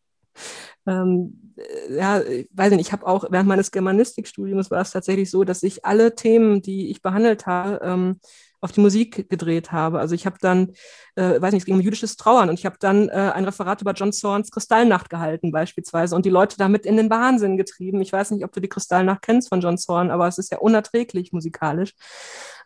[0.86, 5.30] ähm, äh, ja, ich weiß nicht, ich habe auch während meines Germanistikstudiums war es tatsächlich
[5.30, 8.20] so, dass ich alle Themen, die ich behandelt habe, ähm,
[8.60, 9.98] auf die Musik gedreht habe.
[9.98, 10.72] Also ich habe dann,
[11.16, 13.80] äh, weiß nicht, es ging um jüdisches Trauern und ich habe dann äh, ein Referat
[13.80, 18.00] über John Zorns Kristallnacht gehalten beispielsweise und die Leute damit in den Wahnsinn getrieben.
[18.00, 20.58] Ich weiß nicht, ob du die Kristallnacht kennst von John Zorn, aber es ist ja
[20.58, 21.94] unerträglich musikalisch.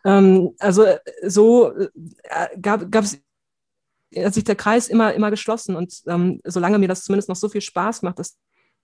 [0.03, 3.19] Ähm, also äh, so äh, gab es
[4.17, 5.75] hat sich der Kreis immer, immer geschlossen.
[5.75, 8.37] Und ähm, solange mir das zumindest noch so viel Spaß macht, dass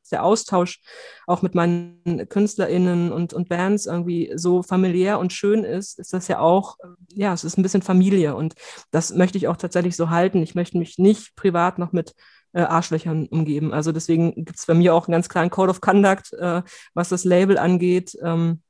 [0.09, 0.81] der Austausch
[1.27, 6.27] auch mit meinen KünstlerInnen und, und Bands irgendwie so familiär und schön ist, ist das
[6.27, 6.77] ja auch,
[7.13, 8.35] ja, es ist ein bisschen Familie.
[8.35, 8.55] Und
[8.91, 10.41] das möchte ich auch tatsächlich so halten.
[10.41, 12.13] Ich möchte mich nicht privat noch mit
[12.53, 13.73] äh, Arschlöchern umgeben.
[13.73, 16.61] Also deswegen gibt es bei mir auch einen ganz klaren Code of Conduct, äh,
[16.93, 18.17] was das Label angeht.
[18.21, 18.61] Ähm,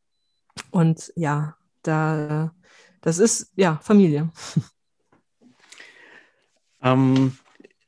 [0.72, 2.54] und ja, da,
[3.02, 4.32] das ist ja Familie.
[6.84, 7.38] Ähm,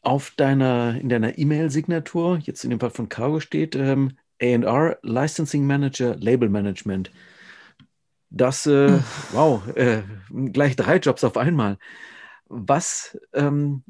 [0.03, 5.65] auf deiner, in deiner E-Mail-Signatur, jetzt in dem Fall von Cargo steht, ähm, AR, Licensing
[5.65, 7.11] Manager, Label Management.
[8.29, 8.99] Das, äh,
[9.31, 10.03] wow, äh,
[10.51, 11.77] gleich drei Jobs auf einmal.
[12.47, 13.83] Was, ähm,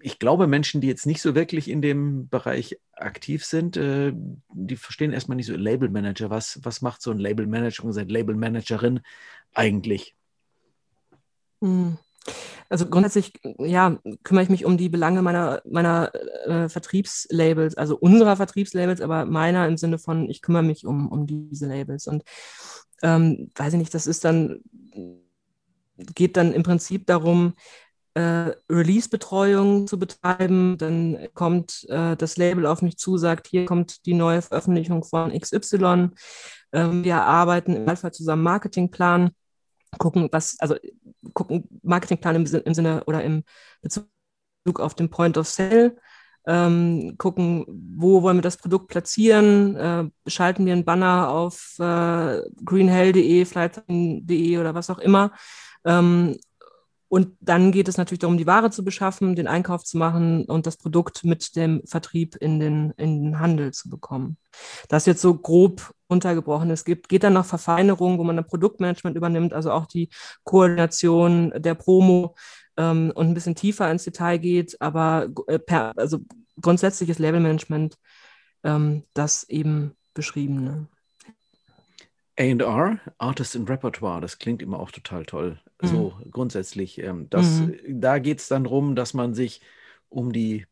[0.00, 4.12] ich glaube, Menschen, die jetzt nicht so wirklich in dem Bereich aktiv sind, äh,
[4.52, 6.30] die verstehen erstmal nicht so Label Manager.
[6.30, 9.00] Was, was macht so ein Label Manager und eine Label Managerin
[9.54, 10.14] eigentlich?
[11.60, 11.98] Hm.
[12.70, 16.12] Also grundsätzlich, ja, kümmere ich mich um die Belange meiner, meiner
[16.46, 21.26] äh, Vertriebslabels, also unserer Vertriebslabels, aber meiner im Sinne von, ich kümmere mich um, um
[21.26, 22.06] diese Labels.
[22.06, 22.22] Und
[23.02, 24.60] ähm, weiß ich nicht, das ist dann,
[26.14, 27.54] geht dann im Prinzip darum,
[28.14, 30.78] äh, Release-Betreuung zu betreiben.
[30.78, 35.36] Dann kommt äh, das Label auf mich zu, sagt, hier kommt die neue Veröffentlichung von
[35.36, 36.10] XY.
[36.72, 39.32] Ähm, wir arbeiten im Alpha zusammen Marketingplan
[39.98, 40.76] gucken, was, also
[41.34, 43.44] gucken, Marketingplan im, im Sinne oder im
[43.82, 44.06] Bezug
[44.78, 45.96] auf den Point of Sale,
[46.46, 52.40] ähm, gucken, wo wollen wir das Produkt platzieren, äh, schalten wir einen Banner auf äh,
[52.64, 55.32] greenhell.de, flight.de oder was auch immer.
[55.84, 56.36] Ähm,
[57.10, 60.64] und dann geht es natürlich darum, die Ware zu beschaffen, den Einkauf zu machen und
[60.64, 64.36] das Produkt mit dem Vertrieb in den, in den Handel zu bekommen.
[64.88, 66.70] Das ist jetzt so grob untergebrochen.
[66.70, 70.08] Es gibt, geht dann noch Verfeinerungen, wo man ein Produktmanagement übernimmt, also auch die
[70.44, 72.36] Koordination der Promo
[72.76, 76.20] ähm, und ein bisschen tiefer ins Detail geht, aber äh, per, also
[76.62, 77.96] grundsätzliches Levelmanagement,
[78.62, 80.86] ähm, das eben beschriebene.
[82.40, 85.60] AR, Artist in Repertoire, das klingt immer auch total toll.
[85.82, 85.86] Mhm.
[85.86, 86.98] So grundsätzlich.
[86.98, 88.00] Ähm, das, mhm.
[88.00, 89.60] Da geht es dann darum, dass man sich
[90.08, 90.66] um die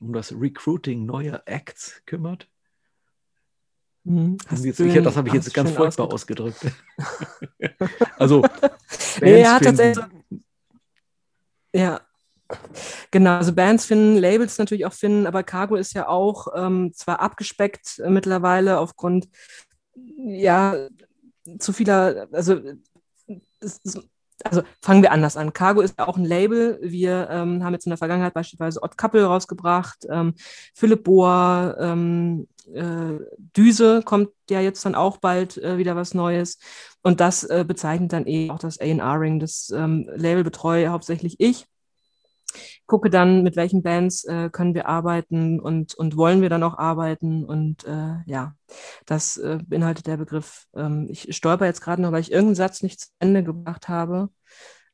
[0.00, 2.48] um das Recruiting neuer Acts kümmert.
[4.04, 4.36] Mhm.
[4.50, 6.60] Jetzt, sicher, das habe ich jetzt ganz furchtbar ausgedrückt.
[8.18, 10.04] also, Bands ja, tatsächlich.
[11.74, 12.00] Ja,
[13.10, 17.18] Genau, also Bands finden, Labels natürlich auch finden, aber Cargo ist ja auch ähm, zwar
[17.18, 19.28] abgespeckt äh, mittlerweile aufgrund
[20.16, 20.88] ja
[21.58, 22.60] zu vieler, also
[23.60, 23.80] es,
[24.44, 25.52] also fangen wir anders an.
[25.52, 26.78] Cargo ist auch ein Label.
[26.82, 30.34] Wir ähm, haben jetzt in der Vergangenheit beispielsweise Odd Couple rausgebracht, ähm,
[30.74, 33.18] Philipp Bohr, ähm, äh,
[33.56, 36.58] Düse kommt ja jetzt dann auch bald äh, wieder was Neues.
[37.02, 39.40] Und das äh, bezeichnet dann eben auch das A&R-Ring.
[39.40, 41.66] Das ähm, Label betreue hauptsächlich ich
[42.86, 46.78] gucke dann, mit welchen Bands äh, können wir arbeiten und, und wollen wir dann auch
[46.78, 47.44] arbeiten.
[47.44, 48.54] Und äh, ja,
[49.06, 50.66] das äh, beinhaltet der Begriff.
[50.74, 54.30] Ähm, ich stolper jetzt gerade noch, weil ich irgendeinen Satz nicht zu Ende gebracht habe.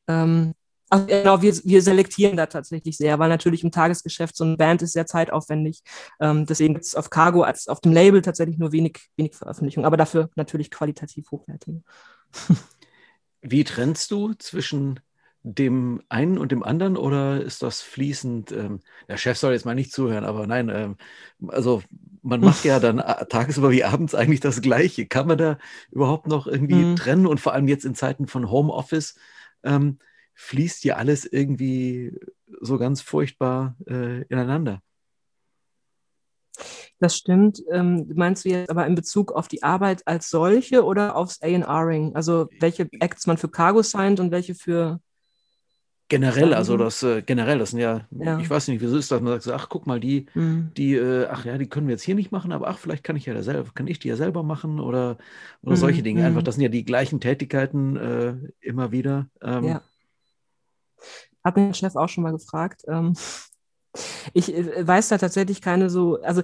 [0.08, 0.54] Ähm,
[0.92, 4.82] also genau, wir, wir selektieren da tatsächlich sehr, weil natürlich im Tagesgeschäft so eine Band
[4.82, 5.82] ist sehr zeitaufwendig.
[6.20, 9.86] Ähm, deswegen gibt es auf Cargo als auf dem Label tatsächlich nur wenig, wenig Veröffentlichungen,
[9.86, 11.82] aber dafür natürlich qualitativ hochwertige.
[13.40, 15.00] Wie trennst du zwischen
[15.44, 18.52] dem einen und dem anderen oder ist das fließend?
[18.52, 20.96] Ähm, der Chef soll jetzt mal nicht zuhören, aber nein, ähm,
[21.48, 21.82] also
[22.22, 25.06] man macht ja dann tagsüber wie abends eigentlich das Gleiche.
[25.06, 25.58] Kann man da
[25.90, 26.96] überhaupt noch irgendwie mhm.
[26.96, 29.16] trennen und vor allem jetzt in Zeiten von Homeoffice
[29.64, 29.98] ähm,
[30.34, 32.18] fließt ja alles irgendwie
[32.60, 34.80] so ganz furchtbar äh, ineinander.
[37.00, 37.60] Das stimmt.
[37.72, 42.14] Ähm, meinst du jetzt aber in Bezug auf die Arbeit als solche oder aufs A&R-Ing?
[42.14, 45.00] Also welche Acts man für Cargo signed und welche für
[46.12, 49.22] Generell, also das äh, generell, das sind ja, ja, ich weiß nicht, wieso ist das,
[49.22, 50.70] man sagt ach guck mal, die, mhm.
[50.76, 53.16] die, äh, ach ja, die können wir jetzt hier nicht machen, aber ach, vielleicht kann
[53.16, 55.16] ich ja selber, kann ich die ja selber machen oder,
[55.62, 55.76] oder mhm.
[55.76, 56.22] solche Dinge.
[56.26, 56.44] Einfach, mhm.
[56.44, 59.30] das sind ja die gleichen Tätigkeiten äh, immer wieder.
[59.40, 59.82] Ähm, ja.
[61.42, 62.82] Hat mir der Chef auch schon mal gefragt.
[62.88, 63.14] Ähm,
[64.34, 66.42] ich äh, weiß da tatsächlich keine so, also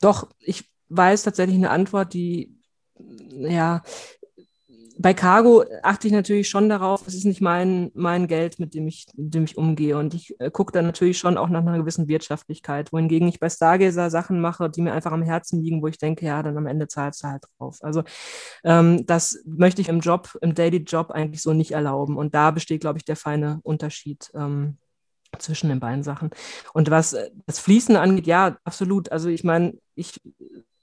[0.00, 2.56] doch, ich weiß tatsächlich eine Antwort, die
[3.30, 3.82] ja,
[4.98, 8.86] bei Cargo achte ich natürlich schon darauf, es ist nicht mein, mein Geld, mit dem
[8.88, 9.96] ich, mit dem ich umgehe.
[9.98, 13.50] Und ich äh, gucke dann natürlich schon auch nach einer gewissen Wirtschaftlichkeit, wohingegen ich bei
[13.50, 16.66] Stargazer Sachen mache, die mir einfach am Herzen liegen, wo ich denke, ja, dann am
[16.66, 17.78] Ende zahlst du halt drauf.
[17.82, 18.04] Also
[18.64, 22.16] ähm, das möchte ich im Job, im Daily Job eigentlich so nicht erlauben.
[22.16, 24.30] Und da besteht, glaube ich, der feine Unterschied.
[24.34, 24.78] Ähm,
[25.38, 26.30] zwischen den beiden Sachen.
[26.72, 29.12] Und was äh, das Fließen angeht, ja, absolut.
[29.12, 30.20] Also ich meine, ich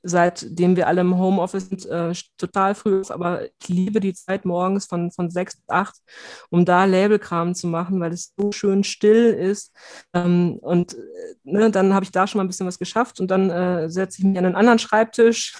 [0.03, 4.45] seitdem wir alle im Homeoffice sind, äh, total früh auf, aber ich liebe die Zeit
[4.45, 5.95] morgens von, von sechs bis acht,
[6.49, 9.73] um da Labelkram zu machen, weil es so schön still ist.
[10.13, 10.97] Ähm, und äh,
[11.43, 14.19] ne, dann habe ich da schon mal ein bisschen was geschafft und dann äh, setze
[14.19, 15.55] ich mich an einen anderen Schreibtisch,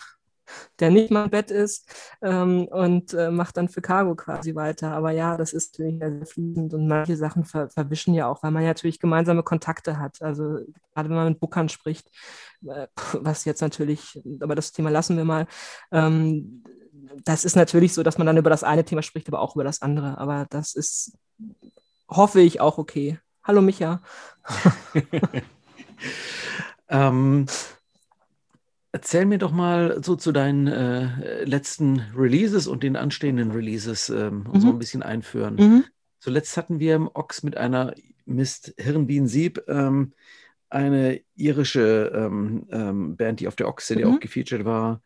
[0.79, 1.89] der nicht mein Bett ist
[2.21, 4.91] ähm, und äh, macht dann für Cargo quasi weiter.
[4.91, 8.51] Aber ja, das ist natürlich sehr fließend und manche Sachen ver verwischen ja auch, weil
[8.51, 10.21] man ja natürlich gemeinsame Kontakte hat.
[10.21, 10.59] Also
[10.93, 12.09] gerade wenn man mit Bookern spricht,
[12.67, 15.47] äh, was jetzt natürlich, aber das Thema lassen wir mal.
[15.91, 16.63] Ähm,
[17.23, 19.63] das ist natürlich so, dass man dann über das eine Thema spricht, aber auch über
[19.63, 20.17] das andere.
[20.17, 21.17] Aber das ist,
[22.09, 23.19] hoffe ich, auch okay.
[23.43, 24.01] Hallo Micha.
[26.89, 27.45] ähm,
[28.95, 34.45] Erzähl mir doch mal so zu deinen äh, letzten Releases und den anstehenden Releases ähm,
[34.53, 34.59] mhm.
[34.59, 35.55] so ein bisschen einführen.
[35.55, 35.85] Mhm.
[36.19, 40.13] Zuletzt hatten wir im Ox mit einer Mist Hirnbienen Sieb ähm,
[40.69, 44.13] eine irische ähm, ähm, Band, die auf der Ox City mhm.
[44.13, 45.01] auch gefeatured war.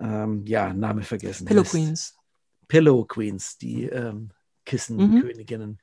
[0.00, 1.44] Ähm, ja, Name vergessen.
[1.44, 2.16] Pillow Queens.
[2.66, 4.30] Pillow Queens, die ähm,
[4.64, 5.78] Kissenköniginnen.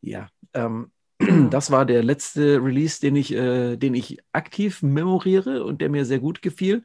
[0.00, 0.28] Ja.
[0.54, 0.90] Ähm.
[1.50, 6.04] Das war der letzte Release, den ich, äh, den ich aktiv memoriere und der mir
[6.04, 6.84] sehr gut gefiel.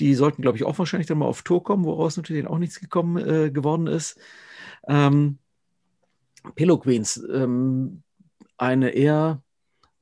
[0.00, 2.80] Die sollten, glaube ich, auch wahrscheinlich dann mal auf Tour kommen, woraus natürlich auch nichts
[2.80, 4.18] gekommen äh, geworden ist.
[4.86, 5.38] Ähm,
[6.54, 8.02] Pillow Queens, ähm,
[8.56, 9.42] eine eher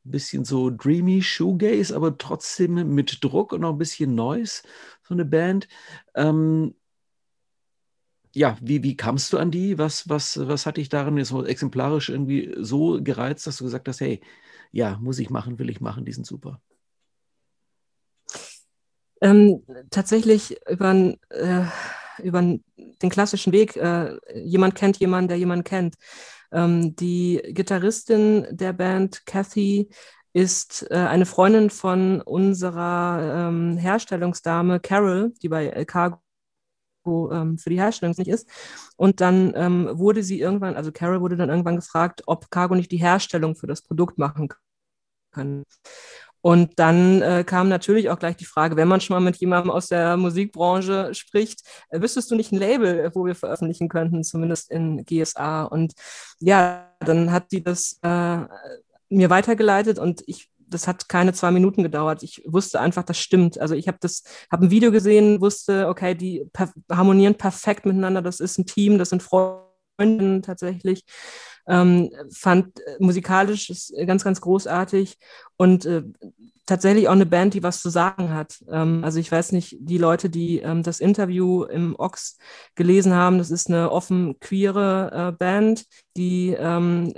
[0.04, 4.62] ein bisschen so dreamy Shoegaze, aber trotzdem mit Druck und auch ein bisschen Noise,
[5.02, 5.66] so eine Band.
[6.14, 6.74] Ähm,
[8.36, 9.78] ja, wie, wie kamst du an die?
[9.78, 14.00] Was, was, was hat dich darin so exemplarisch irgendwie so gereizt, dass du gesagt hast,
[14.00, 14.20] hey,
[14.72, 16.60] ja, muss ich machen, will ich machen, die sind super?
[19.22, 21.64] Ähm, tatsächlich über, äh,
[22.22, 23.74] über den klassischen Weg.
[23.76, 25.94] Äh, jemand kennt jemanden, der jemanden kennt.
[26.52, 29.88] Ähm, die Gitarristin der Band, Kathy,
[30.34, 35.86] ist äh, eine Freundin von unserer ähm, Herstellungsdame Carol, die bei
[37.06, 38.48] Cargo ähm, für die Herstellung nicht ist.
[38.96, 42.90] Und dann ähm, wurde sie irgendwann, also Carol wurde dann irgendwann gefragt, ob Cargo nicht
[42.90, 44.48] die Herstellung für das Produkt machen
[45.32, 45.64] kann.
[46.42, 49.72] Und dann äh, kam natürlich auch gleich die Frage, wenn man schon mal mit jemandem
[49.72, 54.70] aus der Musikbranche spricht, äh, wüsstest du nicht ein Label, wo wir veröffentlichen könnten, zumindest
[54.70, 55.64] in GSA?
[55.64, 55.94] Und
[56.38, 58.38] ja, dann hat sie das äh,
[59.08, 62.22] mir weitergeleitet und ich das hat keine zwei Minuten gedauert.
[62.22, 63.58] Ich wusste einfach, das stimmt.
[63.58, 68.22] Also ich habe das, habe ein Video gesehen, wusste, okay, die per harmonieren perfekt miteinander.
[68.22, 71.04] Das ist ein Team, das sind Freundinnen tatsächlich.
[71.68, 75.18] Ähm, fand äh, musikalisch ist ganz, ganz großartig
[75.56, 76.02] und äh,
[76.66, 78.62] tatsächlich auch eine Band, die was zu sagen hat.
[78.68, 82.38] Ähm, also ich weiß nicht, die Leute, die ähm, das Interview im Ox
[82.74, 87.14] gelesen haben, das ist eine offen queere äh, Band, die ähm,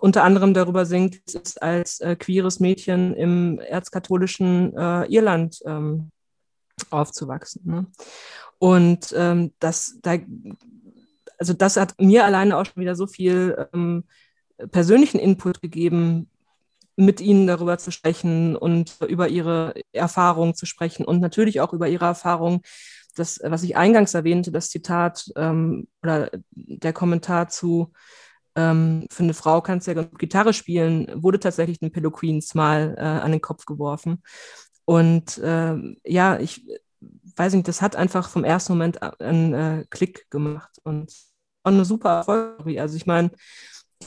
[0.00, 1.20] unter anderem darüber singt,
[1.60, 6.10] als äh, queeres Mädchen im erzkatholischen äh, Irland ähm,
[6.90, 7.62] aufzuwachsen.
[7.64, 7.86] Ne?
[8.58, 10.16] Und ähm, das, da,
[11.40, 14.04] also das hat mir alleine auch schon wieder so viel ähm,
[14.70, 16.28] persönlichen Input gegeben,
[16.96, 21.88] mit ihnen darüber zu sprechen und über ihre Erfahrungen zu sprechen und natürlich auch über
[21.88, 22.60] ihre Erfahrungen.
[23.16, 27.92] Das, was ich eingangs erwähnte, das Zitat ähm, oder der Kommentar zu
[28.54, 32.94] ähm, für eine Frau kannst du ja Gitarre spielen, wurde tatsächlich den Pillow Queens mal
[32.98, 34.22] äh, an den Kopf geworfen.
[34.84, 35.74] Und äh,
[36.04, 36.66] ja, ich
[37.36, 41.29] weiß nicht, das hat einfach vom ersten Moment einen äh, Klick gemacht und
[41.64, 42.78] eine super Erfolg.
[42.78, 43.30] Also ich meine,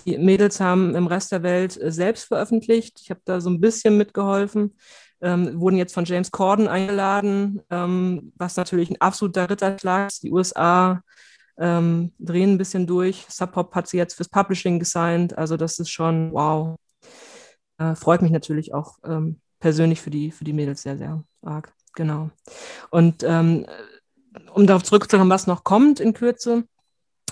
[0.05, 2.99] die Mädels haben im Rest der Welt äh, selbst veröffentlicht.
[3.01, 4.75] Ich habe da so ein bisschen mitgeholfen.
[5.21, 10.23] Ähm, wurden jetzt von James Corden eingeladen, ähm, was natürlich ein absoluter Ritterschlag ist.
[10.23, 11.01] Die USA
[11.57, 13.25] ähm, drehen ein bisschen durch.
[13.29, 15.37] Sub Pop hat sie jetzt fürs Publishing gesigned.
[15.37, 16.75] Also das ist schon wow.
[17.77, 21.73] Äh, freut mich natürlich auch ähm, persönlich für die, für die Mädels sehr, sehr arg.
[21.95, 22.29] Genau.
[22.89, 23.65] Und ähm,
[24.53, 26.65] um darauf zurückzukommen, was noch kommt in Kürze.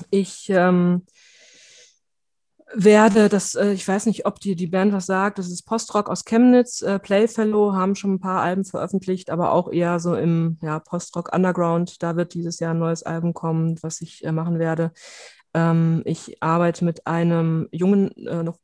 [0.10, 1.06] Ich ähm,
[2.74, 6.10] werde, das, äh, ich weiß nicht, ob dir die Band was sagt, das ist Postrock
[6.10, 10.58] aus Chemnitz, äh, Playfellow haben schon ein paar Alben veröffentlicht, aber auch eher so im
[10.62, 12.02] ja, Postrock Underground.
[12.02, 14.92] Da wird dieses Jahr ein neues Album kommen, was ich äh, machen werde.
[15.54, 18.60] Ähm, ich arbeite mit einem jungen, äh, noch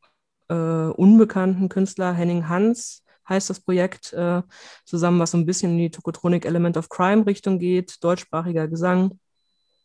[0.50, 4.42] äh, unbekannten Künstler, Henning Hans, heißt das Projekt, äh,
[4.86, 9.20] zusammen, was so ein bisschen in die Tokotronik Element of Crime Richtung geht, deutschsprachiger Gesang.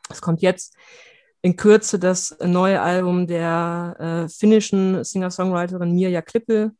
[0.08, 0.76] Es kommt jetzt
[1.42, 6.72] in Kürze das neue Album der äh, finnischen Singer-Songwriterin Mirja Klippel.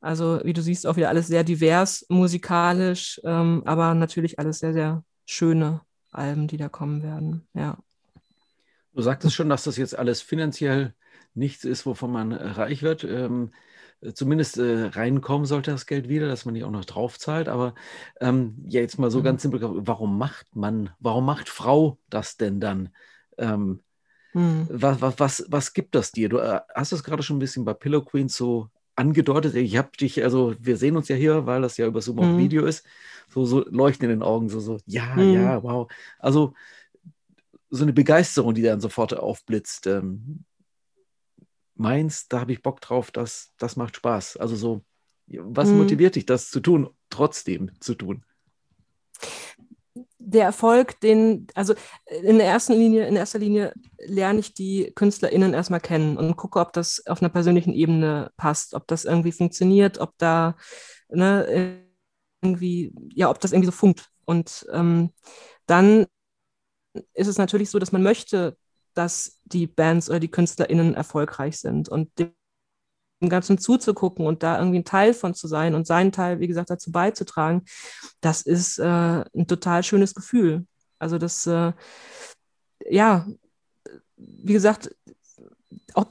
[0.00, 4.72] Also wie du siehst, auch wieder alles sehr divers musikalisch, ähm, aber natürlich alles sehr,
[4.72, 7.46] sehr schöne Alben, die da kommen werden.
[7.54, 7.78] Ja.
[8.92, 10.94] Du sagtest schon, dass das jetzt alles finanziell
[11.34, 13.04] nichts ist, wovon man reich wird.
[13.04, 13.52] Ähm,
[14.14, 17.48] zumindest äh, reinkommen sollte das Geld wieder, dass man nicht auch noch drauf zahlt.
[17.48, 17.74] Aber
[18.20, 19.24] ähm, ja, jetzt mal so mhm.
[19.24, 22.90] ganz simpel, warum macht man, warum macht Frau das denn dann?
[23.38, 23.80] Ähm,
[24.32, 24.66] hm.
[24.70, 26.28] Was, was, was, was gibt das dir?
[26.28, 29.54] Du äh, hast es gerade schon ein bisschen bei Pillow Queens so angedeutet.
[29.54, 32.32] Ich habe dich, also wir sehen uns ja hier, weil das ja über Zoom hm.
[32.32, 32.84] auf Video ist,
[33.28, 35.34] so, so leuchten in den Augen, so, so, ja, hm.
[35.34, 35.90] ja, wow.
[36.18, 36.54] Also
[37.70, 39.86] so eine Begeisterung, die dann sofort aufblitzt.
[39.86, 40.44] Ähm,
[41.74, 44.36] meins, da habe ich Bock drauf, das, das macht Spaß.
[44.36, 44.82] Also so,
[45.26, 45.78] was hm.
[45.78, 48.24] motiviert dich, das zu tun, trotzdem zu tun?
[50.24, 51.74] Der Erfolg, den, also
[52.22, 56.60] in der ersten Linie, in erster Linie lerne ich die KünstlerInnen erstmal kennen und gucke,
[56.60, 60.56] ob das auf einer persönlichen Ebene passt, ob das irgendwie funktioniert, ob da
[61.08, 61.82] ne,
[62.40, 64.08] irgendwie, ja, ob das irgendwie so funkt.
[64.24, 65.10] Und ähm,
[65.66, 66.06] dann
[67.14, 68.56] ist es natürlich so, dass man möchte,
[68.94, 71.88] dass die Bands oder die KünstlerInnen erfolgreich sind.
[71.88, 72.10] Und
[73.22, 76.48] dem Ganzen zuzugucken und da irgendwie ein Teil von zu sein und seinen Teil, wie
[76.48, 77.64] gesagt, dazu beizutragen,
[78.20, 80.66] das ist äh, ein total schönes Gefühl.
[80.98, 81.72] Also das, äh,
[82.88, 83.26] ja,
[84.16, 84.94] wie gesagt,
[85.94, 86.06] auch,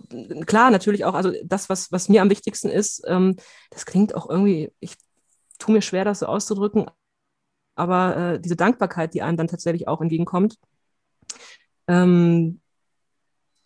[0.45, 3.35] klar, natürlich auch, also das, was, was mir am wichtigsten ist, ähm,
[3.69, 4.95] das klingt auch irgendwie, ich
[5.59, 6.85] tue mir schwer, das so auszudrücken,
[7.75, 10.57] aber äh, diese Dankbarkeit, die einem dann tatsächlich auch entgegenkommt,
[11.87, 12.60] ähm,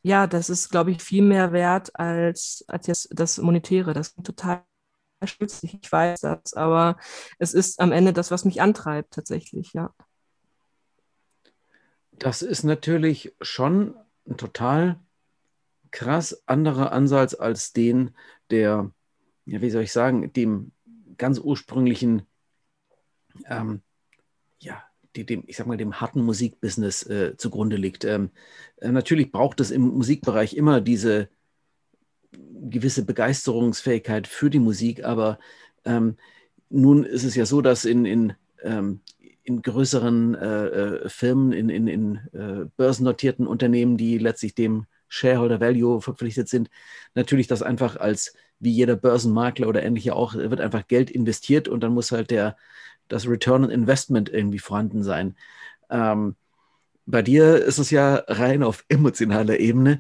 [0.06, 3.94] ja, das ist, glaube ich, viel mehr wert als, als jetzt das Monetäre.
[3.94, 4.64] Das ist total
[5.26, 6.98] schützlich, ich weiß das, aber
[7.40, 9.96] es ist am Ende das, was mich antreibt, tatsächlich, ja.
[12.12, 13.96] Das ist natürlich schon
[14.28, 15.00] ein total
[15.90, 18.16] krass anderer Ansatz als den
[18.52, 18.92] der,
[19.46, 20.72] ja, wie soll ich sagen, dem
[21.18, 22.28] ganz ursprünglichen
[23.48, 23.82] ähm,
[24.60, 24.84] ja,
[25.16, 28.06] die dem, ich sag mal, dem harten Musikbusiness äh, zugrunde liegt.
[28.06, 28.32] Ähm,
[28.78, 31.30] äh, natürlich braucht es im Musikbereich immer diese
[32.70, 35.40] gewisse Begeisterungsfähigkeit für die Musik, aber
[35.86, 36.18] ähm,
[36.70, 39.02] nun ist es ja so, dass in, in, ähm,
[39.44, 45.60] in größeren äh, äh Firmen, in, in, in äh, börsennotierten Unternehmen, die letztlich dem Shareholder
[45.60, 46.70] Value verpflichtet sind,
[47.14, 51.82] natürlich das einfach als wie jeder Börsenmakler oder ähnliche auch, wird einfach Geld investiert und
[51.82, 52.58] dann muss halt der,
[53.08, 55.36] das Return on Investment irgendwie vorhanden sein.
[55.90, 56.36] Ähm,
[57.06, 60.00] bei dir ist es ja rein auf emotionaler Ebene.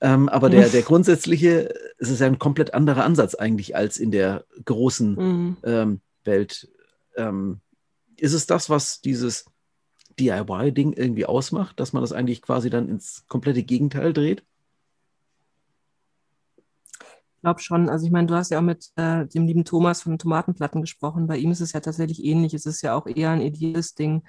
[0.00, 4.10] Ähm, aber der, der grundsätzliche, es ist ja ein komplett anderer Ansatz eigentlich als in
[4.10, 5.56] der großen mhm.
[5.62, 6.68] ähm, Welt.
[7.16, 7.60] Ähm,
[8.18, 9.46] ist es das, was dieses
[10.18, 14.44] DIY-Ding irgendwie ausmacht, dass man das eigentlich quasi dann ins komplette Gegenteil dreht?
[17.44, 17.88] Glaube schon.
[17.88, 21.26] Also ich meine, du hast ja auch mit äh, dem lieben Thomas von Tomatenplatten gesprochen.
[21.26, 22.54] Bei ihm ist es ja tatsächlich ähnlich.
[22.54, 24.24] Es ist ja auch eher ein ideelles Ding.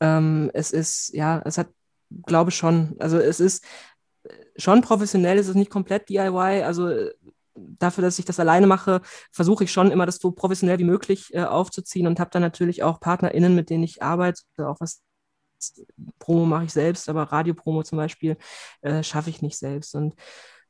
[0.00, 1.68] Ähm, es ist, ja, es hat,
[2.26, 3.64] glaube schon, also es ist
[4.56, 6.62] schon professionell, es ist nicht komplett DIY.
[6.62, 7.12] Also äh,
[7.54, 11.34] dafür, dass ich das alleine mache, versuche ich schon immer, das so professionell wie möglich
[11.34, 15.02] äh, aufzuziehen und habe dann natürlich auch PartnerInnen, mit denen ich arbeite, auch was
[16.18, 18.36] Promo mache ich selbst, aber Radiopromo zum Beispiel
[18.82, 19.94] äh, schaffe ich nicht selbst.
[19.94, 20.14] Und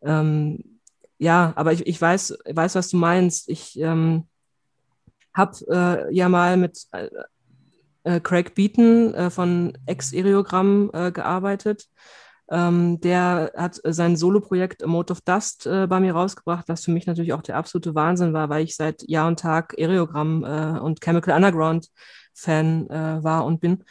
[0.02, 0.73] ähm,
[1.18, 3.48] ja, aber ich, ich weiß, weiß, was du meinst.
[3.48, 4.26] Ich ähm,
[5.32, 7.08] habe äh, ja mal mit äh,
[8.04, 11.86] äh Craig Beaton äh, von Ex-Eriogramm äh, gearbeitet.
[12.50, 17.06] Ähm, der hat sein Solo-Projekt Mode of Dust äh, bei mir rausgebracht, was für mich
[17.06, 21.00] natürlich auch der absolute Wahnsinn war, weil ich seit Jahr und Tag Aerogramm äh, und
[21.00, 21.88] Chemical Underground
[22.36, 23.84] Fan war und bin.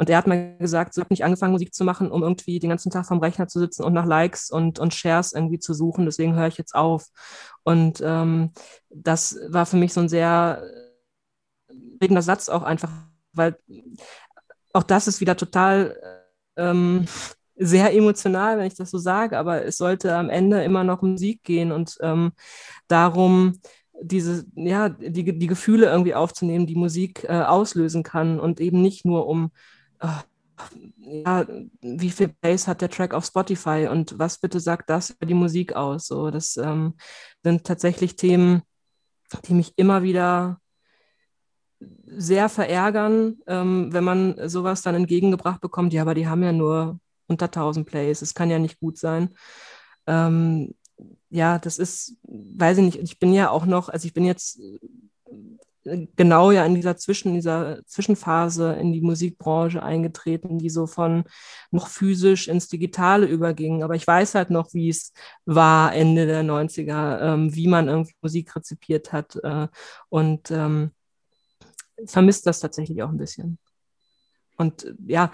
[0.00, 2.70] Und er hat mir gesagt, so habe nicht angefangen, Musik zu machen, um irgendwie den
[2.70, 6.06] ganzen Tag vom Rechner zu sitzen und nach Likes und, und Shares irgendwie zu suchen.
[6.06, 7.08] Deswegen höre ich jetzt auf.
[7.64, 8.52] Und ähm,
[8.88, 10.62] das war für mich so ein sehr
[12.00, 12.90] regender Satz auch einfach,
[13.34, 13.58] weil
[14.72, 15.94] auch das ist wieder total
[16.56, 17.04] ähm,
[17.56, 21.42] sehr emotional, wenn ich das so sage, aber es sollte am Ende immer noch Musik
[21.42, 22.32] gehen und ähm,
[22.88, 23.60] darum,
[24.00, 29.04] diese, ja, die, die Gefühle irgendwie aufzunehmen, die Musik äh, auslösen kann und eben nicht
[29.04, 29.50] nur um
[30.98, 31.46] ja,
[31.80, 35.34] wie viel Bass hat der Track auf Spotify und was bitte sagt das über die
[35.34, 36.06] Musik aus?
[36.06, 36.94] So, das ähm,
[37.42, 38.62] sind tatsächlich Themen,
[39.46, 40.60] die mich immer wieder
[42.06, 45.92] sehr verärgern, ähm, wenn man sowas dann entgegengebracht bekommt.
[45.92, 49.34] Ja, aber die haben ja nur unter 1000 Plays, es kann ja nicht gut sein.
[50.06, 50.74] Ähm,
[51.30, 54.60] ja, das ist, weiß ich nicht, ich bin ja auch noch, also ich bin jetzt
[55.84, 61.24] genau ja in dieser Zwischen, dieser Zwischenphase in die Musikbranche eingetreten, die so von
[61.70, 63.82] noch physisch ins Digitale überging.
[63.82, 65.12] Aber ich weiß halt noch, wie es
[65.46, 69.68] war Ende der 90er, ähm, wie man irgendwie Musik rezipiert hat äh,
[70.08, 70.90] und ähm,
[72.06, 73.58] vermisst das tatsächlich auch ein bisschen.
[74.56, 75.30] Und äh, ja,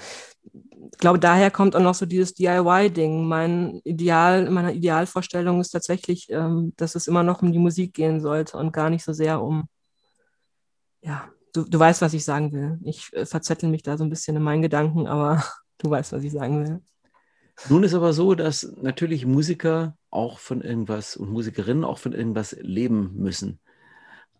[0.92, 3.26] ich glaube, daher kommt auch noch so dieses DIY-Ding.
[3.26, 8.20] Mein Ideal, meine Idealvorstellung ist tatsächlich, ähm, dass es immer noch um die Musik gehen
[8.20, 9.68] sollte und gar nicht so sehr um
[11.06, 12.78] ja, du, du weißt, was ich sagen will.
[12.84, 15.42] Ich äh, verzettel mich da so ein bisschen in meinen Gedanken, aber
[15.78, 16.80] du weißt, was ich sagen will.
[17.70, 22.54] Nun ist aber so, dass natürlich Musiker auch von irgendwas und Musikerinnen auch von irgendwas
[22.60, 23.60] leben müssen.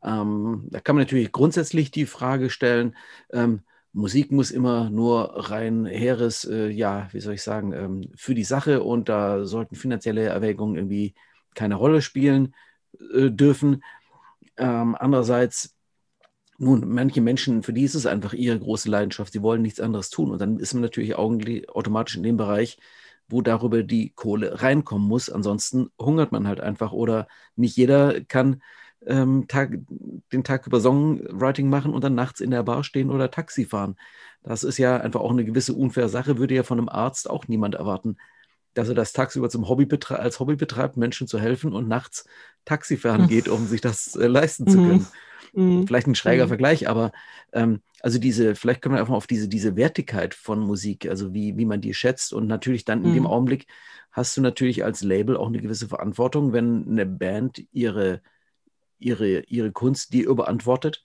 [0.03, 2.95] Ähm, da kann man natürlich grundsätzlich die Frage stellen,
[3.33, 3.63] ähm,
[3.93, 8.45] Musik muss immer nur rein heres, äh, ja, wie soll ich sagen, ähm, für die
[8.45, 11.15] Sache und da sollten finanzielle Erwägungen irgendwie
[11.55, 12.55] keine Rolle spielen
[13.15, 13.83] äh, dürfen.
[14.59, 15.76] Ähm, andererseits
[16.59, 20.11] nun, manche Menschen, für die ist es einfach ihre große Leidenschaft, sie wollen nichts anderes
[20.11, 20.31] tun.
[20.31, 22.79] Und dann ist man natürlich automatisch in dem Bereich,
[23.29, 25.31] wo darüber die Kohle reinkommen muss.
[25.31, 26.93] Ansonsten hungert man halt einfach.
[26.93, 28.63] Oder nicht jeder kann
[29.07, 29.79] ähm, Tag,
[30.33, 33.97] den Tag über Songwriting machen und dann nachts in der Bar stehen oder Taxi fahren.
[34.43, 37.49] Das ist ja einfach auch eine gewisse unfaire Sache, würde ja von einem Arzt auch
[37.49, 38.17] niemand erwarten,
[38.77, 42.27] dass er das tagsüber zum Hobby als Hobby betreibt, Menschen zu helfen und nachts
[42.67, 43.29] Taxi fahren hm.
[43.29, 44.89] geht, um sich das äh, leisten zu mhm.
[44.89, 45.07] können.
[45.55, 45.87] Mhm.
[45.87, 46.49] Vielleicht ein schräger mhm.
[46.49, 47.13] Vergleich, aber
[47.53, 51.57] ähm, also diese, vielleicht können wir einfach auf diese, diese Wertigkeit von Musik, also wie,
[51.57, 53.15] wie man die schätzt und natürlich dann in mhm.
[53.15, 53.67] dem Augenblick
[54.13, 58.21] hast du natürlich als Label auch eine gewisse Verantwortung, wenn eine Band ihre,
[58.99, 61.03] ihre, ihre Kunst dir überantwortet,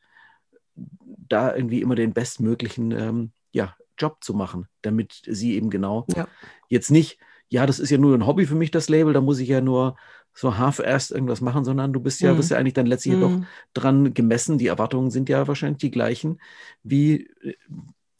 [0.76, 6.28] da irgendwie immer den bestmöglichen ähm, ja, Job zu machen, damit sie eben genau ja.
[6.68, 7.20] jetzt nicht,
[7.52, 9.60] ja, das ist ja nur ein Hobby für mich, das Label, da muss ich ja
[9.60, 9.98] nur
[10.34, 12.38] so half-assed irgendwas machen, sondern du bist ja, mhm.
[12.38, 13.20] wirst ja eigentlich dann letztlich mhm.
[13.20, 14.58] doch dran gemessen.
[14.58, 16.40] Die Erwartungen sind ja wahrscheinlich die gleichen
[16.82, 17.56] wie äh,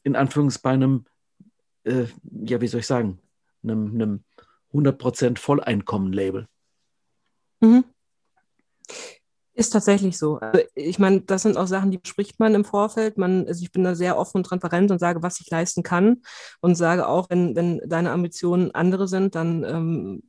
[0.02, 1.06] in Anführungszeichen
[1.84, 2.04] äh,
[2.44, 3.20] ja, wie soll ich sagen,
[3.62, 4.24] einem, einem
[4.74, 6.46] 100% Volleinkommen-Label.
[7.60, 7.84] Mhm.
[9.62, 10.38] Ist tatsächlich so.
[10.40, 13.16] Also ich meine, das sind auch Sachen, die bespricht man im Vorfeld.
[13.16, 16.22] Man, also ich bin da sehr offen und transparent und sage, was ich leisten kann
[16.60, 20.22] und sage auch, wenn, wenn deine Ambitionen andere sind, dann ähm,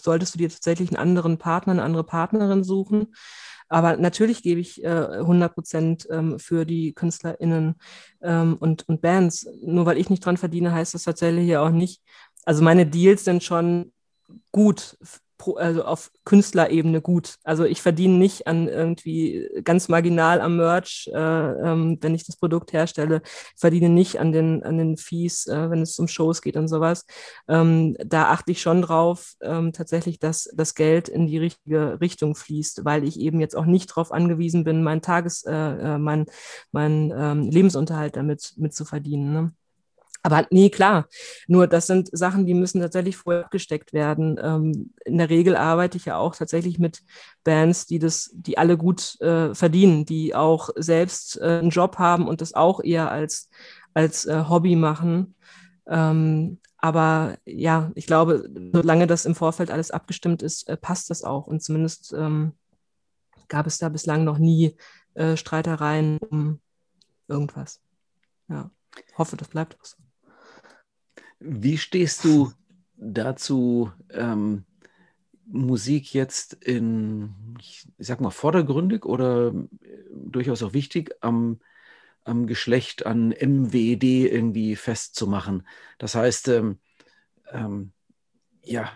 [0.00, 3.12] solltest du dir tatsächlich einen anderen Partner, eine andere Partnerin suchen.
[3.68, 7.74] Aber natürlich gebe ich äh, 100 Prozent ähm, für die KünstlerInnen
[8.22, 9.48] ähm, und, und Bands.
[9.64, 12.00] Nur weil ich nicht dran verdiene, heißt das tatsächlich ja auch nicht.
[12.44, 13.92] Also meine Deals sind schon
[14.52, 14.96] gut
[15.56, 17.36] also auf Künstlerebene gut.
[17.44, 22.36] Also ich verdiene nicht an irgendwie ganz marginal am Merch, äh, ähm, wenn ich das
[22.36, 26.42] Produkt herstelle, ich verdiene nicht an den, an den Fees, äh, wenn es um Shows
[26.42, 27.06] geht und sowas.
[27.48, 32.34] Ähm, da achte ich schon drauf, ähm, tatsächlich, dass das Geld in die richtige Richtung
[32.34, 36.26] fließt, weil ich eben jetzt auch nicht darauf angewiesen bin, meinen Tages, äh, äh mein,
[36.72, 39.32] mein ähm, Lebensunterhalt damit mit zu verdienen.
[39.32, 39.52] Ne?
[40.22, 41.06] Aber nee, klar.
[41.46, 44.38] Nur das sind Sachen, die müssen tatsächlich vorher abgesteckt werden.
[44.42, 47.02] Ähm, in der Regel arbeite ich ja auch tatsächlich mit
[47.42, 52.28] Bands, die das, die alle gut äh, verdienen, die auch selbst äh, einen Job haben
[52.28, 53.48] und das auch eher als,
[53.94, 55.34] als äh, Hobby machen.
[55.86, 61.24] Ähm, aber ja, ich glaube, solange das im Vorfeld alles abgestimmt ist, äh, passt das
[61.24, 61.46] auch.
[61.46, 62.52] Und zumindest ähm,
[63.48, 64.76] gab es da bislang noch nie
[65.14, 66.60] äh, Streitereien um
[67.28, 67.80] irgendwas.
[68.48, 68.70] Ja,
[69.16, 69.96] hoffe, das bleibt auch so.
[71.40, 72.52] Wie stehst du
[72.96, 74.64] dazu, ähm,
[75.46, 81.58] Musik jetzt in, ich sag mal, vordergründig oder äh, durchaus auch wichtig am,
[82.24, 85.66] am Geschlecht, an MWD irgendwie festzumachen?
[85.98, 86.78] Das heißt, ähm,
[87.50, 87.92] ähm,
[88.62, 88.92] ja,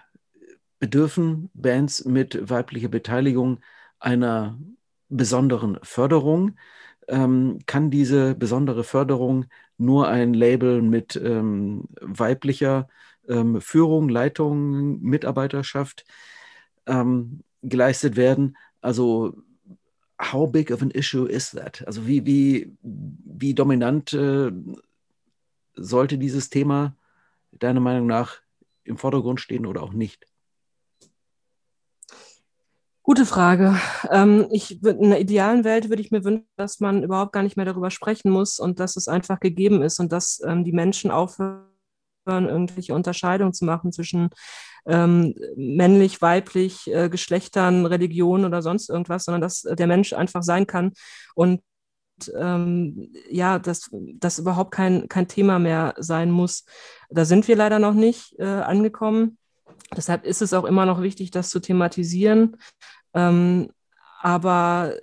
[0.79, 3.61] bedürfen Bands mit weiblicher Beteiligung
[3.99, 4.59] einer
[5.09, 6.57] besonderen Förderung?
[7.09, 9.47] Ähm, kann diese besondere Förderung
[9.79, 12.89] nur ein Label mit ähm, weiblicher
[13.29, 16.05] ähm, Führung, Leitung, Mitarbeiterschaft
[16.87, 18.57] ähm, geleistet werden.
[18.81, 19.37] Also
[20.21, 21.87] how big of an issue is that?
[21.87, 24.53] Also wie, wie, wie dominant äh,
[25.75, 26.97] sollte dieses Thema
[27.53, 28.41] deiner Meinung nach
[28.85, 30.27] im Vordergrund stehen oder auch nicht?
[33.07, 33.77] Gute Frage.
[34.11, 37.55] Ähm, ich, in einer idealen Welt würde ich mir wünschen, dass man überhaupt gar nicht
[37.55, 41.11] mehr darüber sprechen muss und dass es einfach gegeben ist und dass ähm, die Menschen
[41.11, 41.67] aufhören,
[42.27, 44.31] irgendwelche Unterscheidungen zu machen zwischen
[44.87, 50.67] ähm, männlich, weiblich, äh, Geschlechtern, Religion oder sonst irgendwas, sondern dass der Mensch einfach sein
[50.67, 50.93] kann
[51.35, 51.61] und
[52.35, 56.65] ähm, ja, dass das überhaupt kein, kein Thema mehr sein muss.
[57.11, 59.37] Da sind wir leider noch nicht äh, angekommen.
[59.97, 62.57] Deshalb ist es auch immer noch wichtig, das zu thematisieren.
[63.15, 63.71] Ähm,
[64.21, 64.95] aber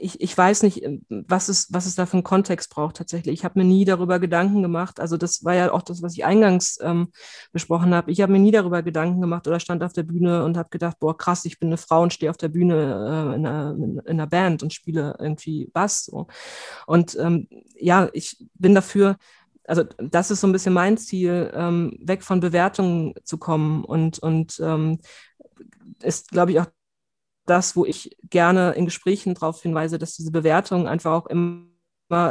[0.00, 3.34] ich, ich weiß nicht, was es, was es da für einen Kontext braucht tatsächlich.
[3.34, 5.00] Ich habe mir nie darüber Gedanken gemacht.
[5.00, 7.08] Also das war ja auch das, was ich eingangs ähm,
[7.52, 8.10] besprochen habe.
[8.10, 10.98] Ich habe mir nie darüber Gedanken gemacht oder stand auf der Bühne und habe gedacht,
[11.00, 14.00] boah, krass, ich bin eine Frau und stehe auf der Bühne äh, in, einer, in,
[14.06, 16.04] einer, Band und spiele irgendwie Bass.
[16.04, 16.28] So.
[16.86, 19.16] Und ähm, ja, ich bin dafür,
[19.68, 24.18] also das ist so ein bisschen mein Ziel, ähm, weg von Bewertungen zu kommen und,
[24.18, 24.98] und ähm,
[26.02, 26.66] ist, glaube ich, auch
[27.46, 31.66] das, wo ich gerne in Gesprächen darauf hinweise, dass diese Bewertungen einfach auch immer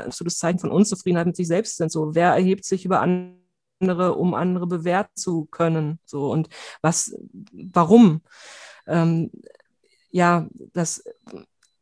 [0.10, 1.92] so das Zeichen von Unzufriedenheit mit sich selbst sind.
[1.92, 6.00] So, wer erhebt sich über andere, um andere bewerten zu können?
[6.06, 6.50] So, und
[6.82, 7.16] was,
[7.52, 8.22] warum?
[8.88, 9.32] Ähm,
[10.10, 11.04] ja, das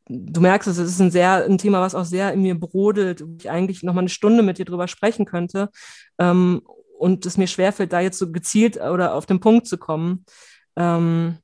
[0.07, 3.35] du merkst, es ist ein sehr ein Thema, was auch sehr in mir brodelt, wo
[3.39, 5.69] ich eigentlich noch mal eine Stunde mit dir drüber sprechen könnte.
[6.19, 6.61] Ähm,
[6.97, 10.25] und es mir schwerfällt, da jetzt so gezielt oder auf den Punkt zu kommen.
[10.75, 11.37] Ähm,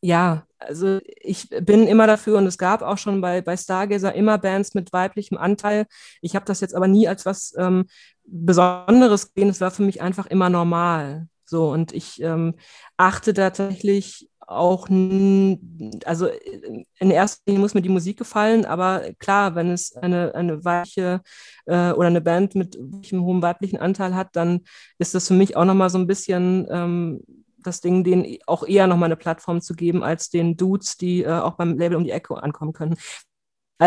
[0.00, 4.38] ja, also ich bin immer dafür und es gab auch schon bei, bei Stargazer immer
[4.38, 5.86] Bands mit weiblichem Anteil.
[6.20, 7.86] Ich habe das jetzt aber nie als was ähm,
[8.24, 9.48] Besonderes gesehen.
[9.48, 11.28] Es war für mich einfach immer normal.
[11.44, 12.54] So, und ich ähm,
[12.96, 16.28] achte da tatsächlich auch, also
[16.98, 21.20] in erster Linie muss mir die Musik gefallen, aber klar, wenn es eine, eine weiche
[21.66, 24.60] äh, oder eine Band mit einem hohen weiblichen Anteil hat, dann
[24.98, 27.20] ist das für mich auch nochmal so ein bisschen ähm,
[27.62, 31.30] das Ding, denen auch eher nochmal eine Plattform zu geben, als den Dudes, die äh,
[31.30, 32.96] auch beim Label um die Ecke ankommen können.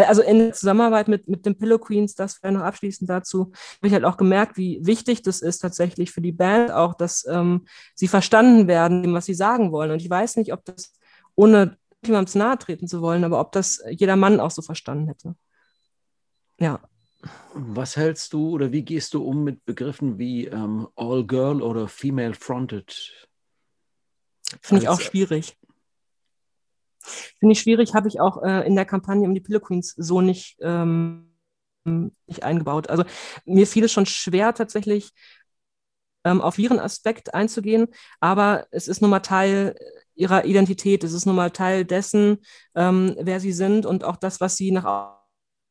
[0.03, 3.87] Also in der Zusammenarbeit mit, mit den Pillow Queens, das wäre noch abschließend dazu, habe
[3.87, 7.65] ich halt auch gemerkt, wie wichtig das ist tatsächlich für die Band auch, dass ähm,
[7.93, 9.91] sie verstanden werden, was sie sagen wollen.
[9.91, 10.93] Und ich weiß nicht, ob das,
[11.35, 15.35] ohne jemandem nahe treten zu wollen, aber ob das jeder Mann auch so verstanden hätte.
[16.59, 16.79] Ja.
[17.53, 21.87] Was hältst du oder wie gehst du um mit Begriffen wie ähm, All Girl oder
[21.87, 23.27] Female Fronted?
[24.61, 25.57] Finde ich auch schwierig.
[27.39, 30.21] Finde ich schwierig, habe ich auch äh, in der Kampagne um die Pillow Queens so
[30.21, 31.31] nicht, ähm,
[31.83, 32.89] nicht eingebaut.
[32.89, 33.03] Also
[33.45, 35.11] mir fiel es schon schwer, tatsächlich
[36.23, 37.87] ähm, auf ihren Aspekt einzugehen,
[38.19, 39.75] aber es ist nun mal Teil
[40.15, 42.39] ihrer Identität, es ist nun mal Teil dessen,
[42.73, 45.17] ähm, wer sie sind und auch das, was sie nach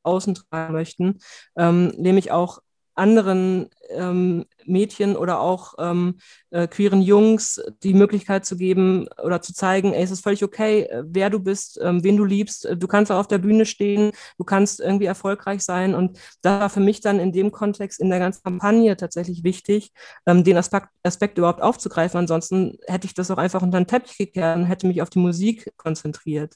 [0.02, 1.18] außen tragen möchten,
[1.56, 2.60] ähm, nämlich auch
[2.94, 6.18] anderen ähm, Mädchen oder auch ähm,
[6.50, 10.82] äh, queeren Jungs die Möglichkeit zu geben oder zu zeigen, ey, es ist völlig okay,
[10.82, 12.68] äh, wer du bist, ähm, wen du liebst.
[12.76, 15.94] Du kannst auch auf der Bühne stehen, du kannst irgendwie erfolgreich sein.
[15.94, 19.92] Und da war für mich dann in dem Kontext in der ganzen Kampagne tatsächlich wichtig,
[20.26, 22.18] ähm, den Aspekt, Aspekt überhaupt aufzugreifen.
[22.18, 25.18] Ansonsten hätte ich das auch einfach unter den Teppich gekehrt und hätte mich auf die
[25.18, 26.54] Musik konzentriert.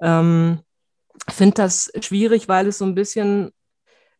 [0.00, 0.60] Ähm,
[1.28, 3.50] finde das schwierig, weil es so ein bisschen,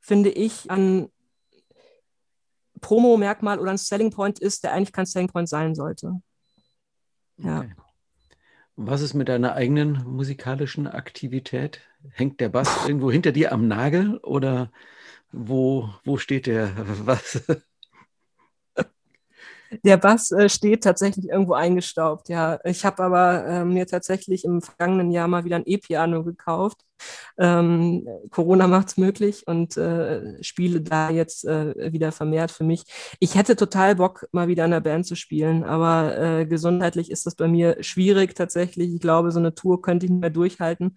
[0.00, 1.08] finde ich, an
[2.82, 6.20] Promo-Merkmal oder ein Selling Point ist, der eigentlich kein Selling Point sein sollte.
[7.38, 7.60] Ja.
[7.60, 7.74] Okay.
[8.76, 11.80] Was ist mit deiner eigenen musikalischen Aktivität?
[12.10, 14.70] Hängt der Bass irgendwo hinter dir am Nagel oder
[15.30, 16.72] wo, wo steht der?
[17.06, 17.42] Was?
[19.84, 22.58] Der Bass äh, steht tatsächlich irgendwo eingestaubt, ja.
[22.64, 26.78] Ich habe aber äh, mir tatsächlich im vergangenen Jahr mal wieder ein E-Piano gekauft.
[27.38, 32.84] Ähm, Corona macht es möglich und äh, spiele da jetzt äh, wieder vermehrt für mich.
[33.18, 37.26] Ich hätte total Bock, mal wieder in der Band zu spielen, aber äh, gesundheitlich ist
[37.26, 38.94] das bei mir schwierig tatsächlich.
[38.94, 40.96] Ich glaube, so eine Tour könnte ich nicht mehr durchhalten,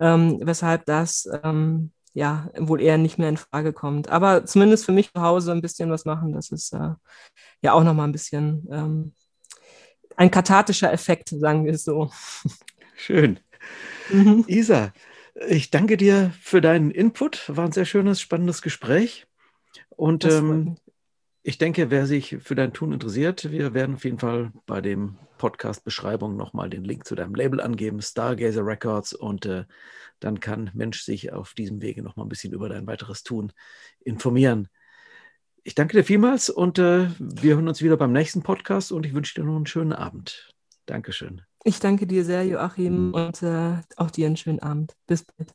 [0.00, 4.08] ähm, weshalb das ähm, ja wohl eher nicht mehr in Frage kommt.
[4.08, 6.94] Aber zumindest für mich zu Hause ein bisschen was machen, das ist äh,
[7.60, 9.12] ja auch nochmal ein bisschen ähm,
[10.16, 12.10] ein kathartischer Effekt, sagen wir es so.
[12.94, 13.40] Schön.
[14.10, 14.44] Mhm.
[14.46, 14.92] Isa,
[15.48, 17.44] ich danke dir für deinen Input.
[17.48, 19.26] War ein sehr schönes, spannendes Gespräch.
[19.90, 20.76] Und ähm,
[21.42, 25.18] ich denke, wer sich für dein Tun interessiert, wir werden auf jeden Fall bei dem
[25.44, 29.12] Podcast-Beschreibung nochmal den Link zu deinem Label angeben, Stargazer Records.
[29.12, 29.64] Und äh,
[30.18, 33.52] dann kann Mensch sich auf diesem Wege nochmal ein bisschen über dein weiteres Tun
[34.00, 34.68] informieren.
[35.62, 39.12] Ich danke dir vielmals und äh, wir hören uns wieder beim nächsten Podcast und ich
[39.12, 40.54] wünsche dir noch einen schönen Abend.
[40.86, 41.42] Dankeschön.
[41.62, 44.96] Ich danke dir sehr, Joachim, und äh, auch dir einen schönen Abend.
[45.06, 45.52] Bis bald.